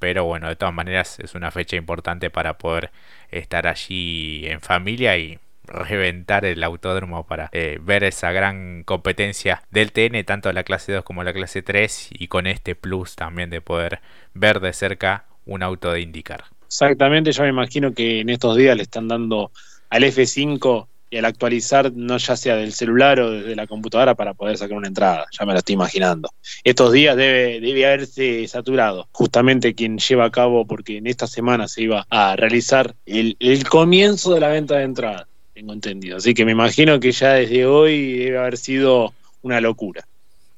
Pero 0.00 0.24
bueno, 0.24 0.48
de 0.48 0.56
todas 0.56 0.74
maneras 0.74 1.18
es 1.20 1.34
una 1.34 1.50
fecha 1.50 1.76
importante 1.76 2.30
para 2.30 2.58
poder 2.58 2.90
estar 3.30 3.66
allí 3.66 4.46
en 4.46 4.60
familia 4.60 5.16
y 5.16 5.38
reventar 5.66 6.44
el 6.44 6.62
autódromo 6.62 7.26
para 7.26 7.48
eh, 7.52 7.78
ver 7.82 8.04
esa 8.04 8.32
gran 8.32 8.82
competencia 8.84 9.62
del 9.70 9.92
TN, 9.92 10.24
tanto 10.24 10.52
la 10.52 10.64
clase 10.64 10.92
2 10.92 11.04
como 11.04 11.24
la 11.24 11.32
clase 11.32 11.62
3, 11.62 12.10
y 12.12 12.28
con 12.28 12.46
este 12.46 12.74
plus 12.74 13.16
también 13.16 13.50
de 13.50 13.60
poder 13.60 14.00
ver 14.34 14.60
de 14.60 14.72
cerca 14.72 15.26
un 15.44 15.62
auto 15.62 15.92
de 15.92 16.00
indicar. 16.00 16.44
Exactamente, 16.66 17.32
yo 17.32 17.42
me 17.42 17.48
imagino 17.48 17.92
que 17.92 18.20
en 18.20 18.28
estos 18.28 18.56
días 18.56 18.76
le 18.76 18.82
están 18.82 19.08
dando 19.08 19.52
al 19.90 20.02
F5 20.02 20.86
y 21.08 21.18
al 21.18 21.24
actualizar, 21.24 21.92
no 21.92 22.18
ya 22.18 22.36
sea 22.36 22.56
del 22.56 22.72
celular 22.72 23.20
o 23.20 23.30
desde 23.30 23.54
la 23.54 23.68
computadora 23.68 24.16
para 24.16 24.34
poder 24.34 24.58
sacar 24.58 24.76
una 24.76 24.88
entrada, 24.88 25.26
ya 25.30 25.46
me 25.46 25.52
lo 25.52 25.58
estoy 25.58 25.74
imaginando. 25.74 26.30
Estos 26.64 26.92
días 26.92 27.16
debe, 27.16 27.60
debe 27.60 27.86
haberse 27.86 28.46
saturado, 28.48 29.08
justamente 29.12 29.74
quien 29.74 29.98
lleva 29.98 30.24
a 30.24 30.30
cabo, 30.30 30.66
porque 30.66 30.98
en 30.98 31.06
esta 31.06 31.28
semana 31.28 31.68
se 31.68 31.82
iba 31.82 32.06
a 32.10 32.34
realizar 32.34 32.96
el, 33.06 33.36
el 33.38 33.68
comienzo 33.68 34.34
de 34.34 34.40
la 34.40 34.48
venta 34.48 34.76
de 34.76 34.82
entrada 34.84 35.28
tengo 35.56 35.72
entendido. 35.72 36.18
Así 36.18 36.34
que 36.34 36.44
me 36.44 36.52
imagino 36.52 37.00
que 37.00 37.12
ya 37.12 37.32
desde 37.32 37.64
hoy 37.64 38.18
debe 38.18 38.38
haber 38.38 38.58
sido 38.58 39.14
una 39.40 39.62
locura. 39.62 40.06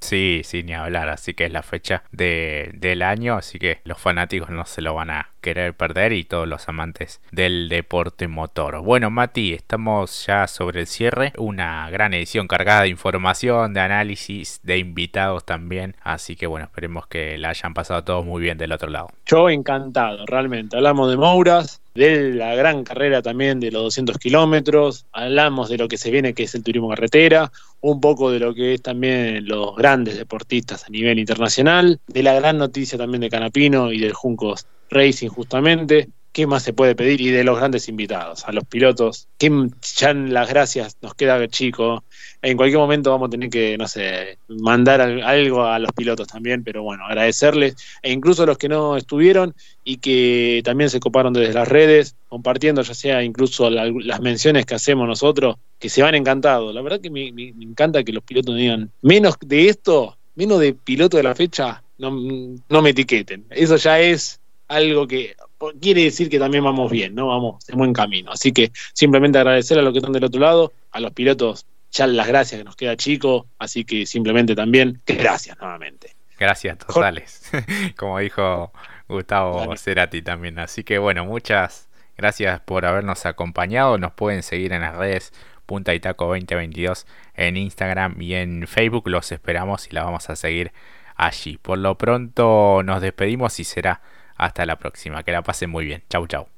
Sí, 0.01 0.43
sí, 0.45 0.65
ni 0.65 0.75
hablar. 0.75 1.09
Así 1.09 1.35
que 1.35 1.45
es 1.45 1.53
la 1.53 1.63
fecha 1.63 2.03
de, 2.11 2.73
del 2.75 3.03
año, 3.03 3.37
así 3.37 3.61
que 3.61 3.79
los 3.85 3.99
fanáticos 3.99 4.51
no 4.51 4.65
se 4.65 4.83
lo 4.83 4.95
van 4.95 5.11
a 5.11 5.31
querer 5.41 5.75
perder 5.75 6.13
y 6.13 6.25
todos 6.25 6.49
los 6.49 6.69
amantes 6.69 7.21
del 7.31 7.69
deporte 7.69 8.29
motor. 8.29 8.83
Bueno, 8.83 9.11
Mati, 9.11 9.55
estamos 9.55 10.27
ya 10.27 10.47
sobre 10.47 10.81
el 10.81 10.87
cierre. 10.87 11.33
Una 11.39 11.89
gran 11.91 12.15
edición 12.15 12.49
cargada 12.49 12.83
de 12.83 12.89
información, 12.89 13.75
de 13.75 13.81
análisis, 13.81 14.61
de 14.63 14.79
invitados 14.79 15.45
también. 15.45 15.97
Así 16.03 16.37
que 16.37 16.47
bueno, 16.47 16.67
esperemos 16.67 17.07
que 17.07 17.39
la 17.39 17.51
hayan 17.51 17.75
pasado 17.75 18.05
todos 18.05 18.25
muy 18.25 18.43
bien 18.43 18.59
del 18.59 18.73
otro 18.73 18.91
lado. 18.91 19.09
Yo 19.27 19.49
encantado, 19.51 20.27
realmente. 20.27 20.77
Hablamos 20.77 21.11
de 21.11 21.17
Mouras, 21.17 21.81
de 21.99 22.33
la 22.33 22.55
gran 22.55 22.85
carrera 22.85 23.23
también 23.23 23.59
de 23.59 23.73
los 23.73 23.83
200 23.83 24.19
kilómetros, 24.19 25.07
hablamos 25.13 25.69
de 25.69 25.79
lo 25.79 25.89
que 25.89 25.97
se 25.97 26.13
viene 26.13 26.33
que 26.33 26.45
es 26.45 26.55
el 26.55 26.63
turismo 26.63 26.89
carretera, 26.89 27.51
un 27.81 28.01
poco 28.01 28.31
de 28.31 28.39
lo 28.39 28.55
que 28.55 28.75
es 28.75 28.83
también 28.83 29.49
los 29.49 29.75
grandes 29.75 30.17
deportistas 30.17 30.85
a 30.85 30.91
nivel 30.91 31.19
internacional, 31.19 31.99
de 32.07 32.23
la 32.23 32.35
gran 32.35 32.59
noticia 32.59 32.99
también 32.99 33.23
de 33.23 33.31
Canapino 33.31 33.91
y 33.93 33.99
del 33.99 34.13
Juncos 34.13 34.67
Racing 34.91 35.29
justamente. 35.29 36.09
¿Qué 36.33 36.47
más 36.47 36.63
se 36.63 36.73
puede 36.73 36.95
pedir? 36.95 37.21
Y 37.21 37.31
de 37.31 37.43
los 37.43 37.59
grandes 37.59 37.89
invitados, 37.89 38.45
a 38.45 38.53
los 38.53 38.65
pilotos. 38.65 39.27
Que 39.39 39.51
ya 39.97 40.15
las 40.15 40.49
gracias 40.49 40.97
nos 41.03 41.15
queda 41.15 41.49
chico. 41.49 42.05
En 42.43 42.57
cualquier 42.57 42.79
momento 42.79 43.11
vamos 43.11 43.27
a 43.27 43.31
tener 43.31 43.51
que, 43.51 43.77
no 43.77 43.89
sé, 43.89 44.39
mandar 44.47 45.01
algo 45.01 45.65
a 45.65 45.79
los 45.81 45.91
pilotos 45.93 46.29
también, 46.29 46.63
pero 46.63 46.83
bueno, 46.85 47.07
agradecerles. 47.07 47.75
E 48.03 48.13
incluso 48.13 48.45
a 48.45 48.47
los 48.47 48.59
que 48.59 48.69
no 48.69 48.97
estuvieron 48.97 49.55
y 49.83 49.97
que 49.97 50.61
también 50.65 50.91
se 50.91 51.01
coparon 51.01 51.33
desde 51.33 51.55
las 51.55 51.67
redes, 51.67 52.15
compartiendo 52.29 52.83
ya 52.83 52.95
sea 52.95 53.25
incluso 53.25 53.69
las 53.71 54.21
menciones 54.21 54.65
que 54.65 54.75
hacemos 54.77 55.09
nosotros, 55.09 55.57
que 55.81 55.89
se 55.89 56.03
van 56.03 56.15
encantados. 56.15 56.73
La 56.73 56.83
verdad 56.83 57.01
que 57.01 57.11
me, 57.11 57.29
encanta 57.29 58.05
que 58.05 58.13
los 58.13 58.23
pilotos 58.23 58.55
digan, 58.55 58.93
menos 59.03 59.37
de 59.45 59.69
esto, 59.69 60.17
menos 60.37 60.61
de 60.61 60.75
piloto 60.75 61.17
de 61.17 61.25
la 61.25 61.35
fecha, 61.35 61.83
no 61.97 62.83
me 62.83 62.91
etiqueten. 62.91 63.47
Eso 63.51 63.75
ya 63.75 63.99
es 63.99 64.38
algo 64.69 65.09
que 65.09 65.35
quiere 65.81 66.05
decir 66.05 66.29
que 66.29 66.39
también 66.39 66.63
vamos 66.63 66.91
bien, 66.91 67.15
¿no? 67.15 67.29
Vamos 67.29 67.69
en 67.69 67.79
buen 67.79 67.93
camino. 67.93 68.31
Así 68.31 68.53
que 68.53 68.71
simplemente 68.93 69.39
agradecer 69.39 69.79
a 69.79 69.83
los 69.83 69.93
que 69.93 69.99
están 69.99 70.13
del 70.13 70.25
otro 70.25 70.41
lado, 70.41 70.73
a 70.93 71.01
los 71.01 71.13
pilotos, 71.13 71.67
ya 71.91 72.07
las 72.07 72.29
gracias 72.29 72.61
que 72.61 72.65
nos 72.65 72.77
queda 72.77 72.97
chico, 72.97 73.47
así 73.59 73.85
que 73.85 74.07
simplemente 74.07 74.55
también 74.55 75.01
gracias 75.07 75.59
nuevamente. 75.59 76.15
Gracias 76.39 76.79
totales, 76.79 77.51
como 77.97 78.19
dijo 78.21 78.73
Gustavo 79.09 79.77
Cerati 79.77 80.23
también. 80.23 80.59
Así 80.59 80.85
que 80.85 80.99
bueno, 80.99 81.25
muchas 81.25 81.89
gracias 82.17 82.61
por 82.61 82.85
habernos 82.87 83.27
acompañado. 83.27 83.99
Nos 83.99 84.13
pueden 84.13 84.43
seguir 84.43 84.73
en 84.73 84.83
las 84.83 84.97
redes 84.97 85.33
Punta 85.67 85.95
y 85.95 86.01
Taco 86.01 86.27
2022 86.27 87.07
en 87.35 87.57
Instagram 87.57 88.23
y 88.23 88.35
en 88.35 88.67
Facebook. 88.67 89.09
Los 89.09 89.33
esperamos 89.33 89.89
y 89.89 89.95
la 89.95 90.05
vamos 90.05 90.31
a 90.31 90.37
seguir 90.37 90.73
allí. 91.17 91.59
Por 91.59 91.79
lo 91.79 91.99
pronto 91.99 92.83
nos 92.85 93.03
despedimos 93.03 93.59
y 93.59 93.65
será 93.65 94.01
hasta 94.39 94.65
la 94.67 94.77
próxima. 94.79 95.23
Que 95.23 95.33
la 95.33 95.43
pasen 95.43 95.71
muy 95.71 95.85
bien. 95.85 96.03
Chau, 96.09 96.27
chau. 96.27 96.47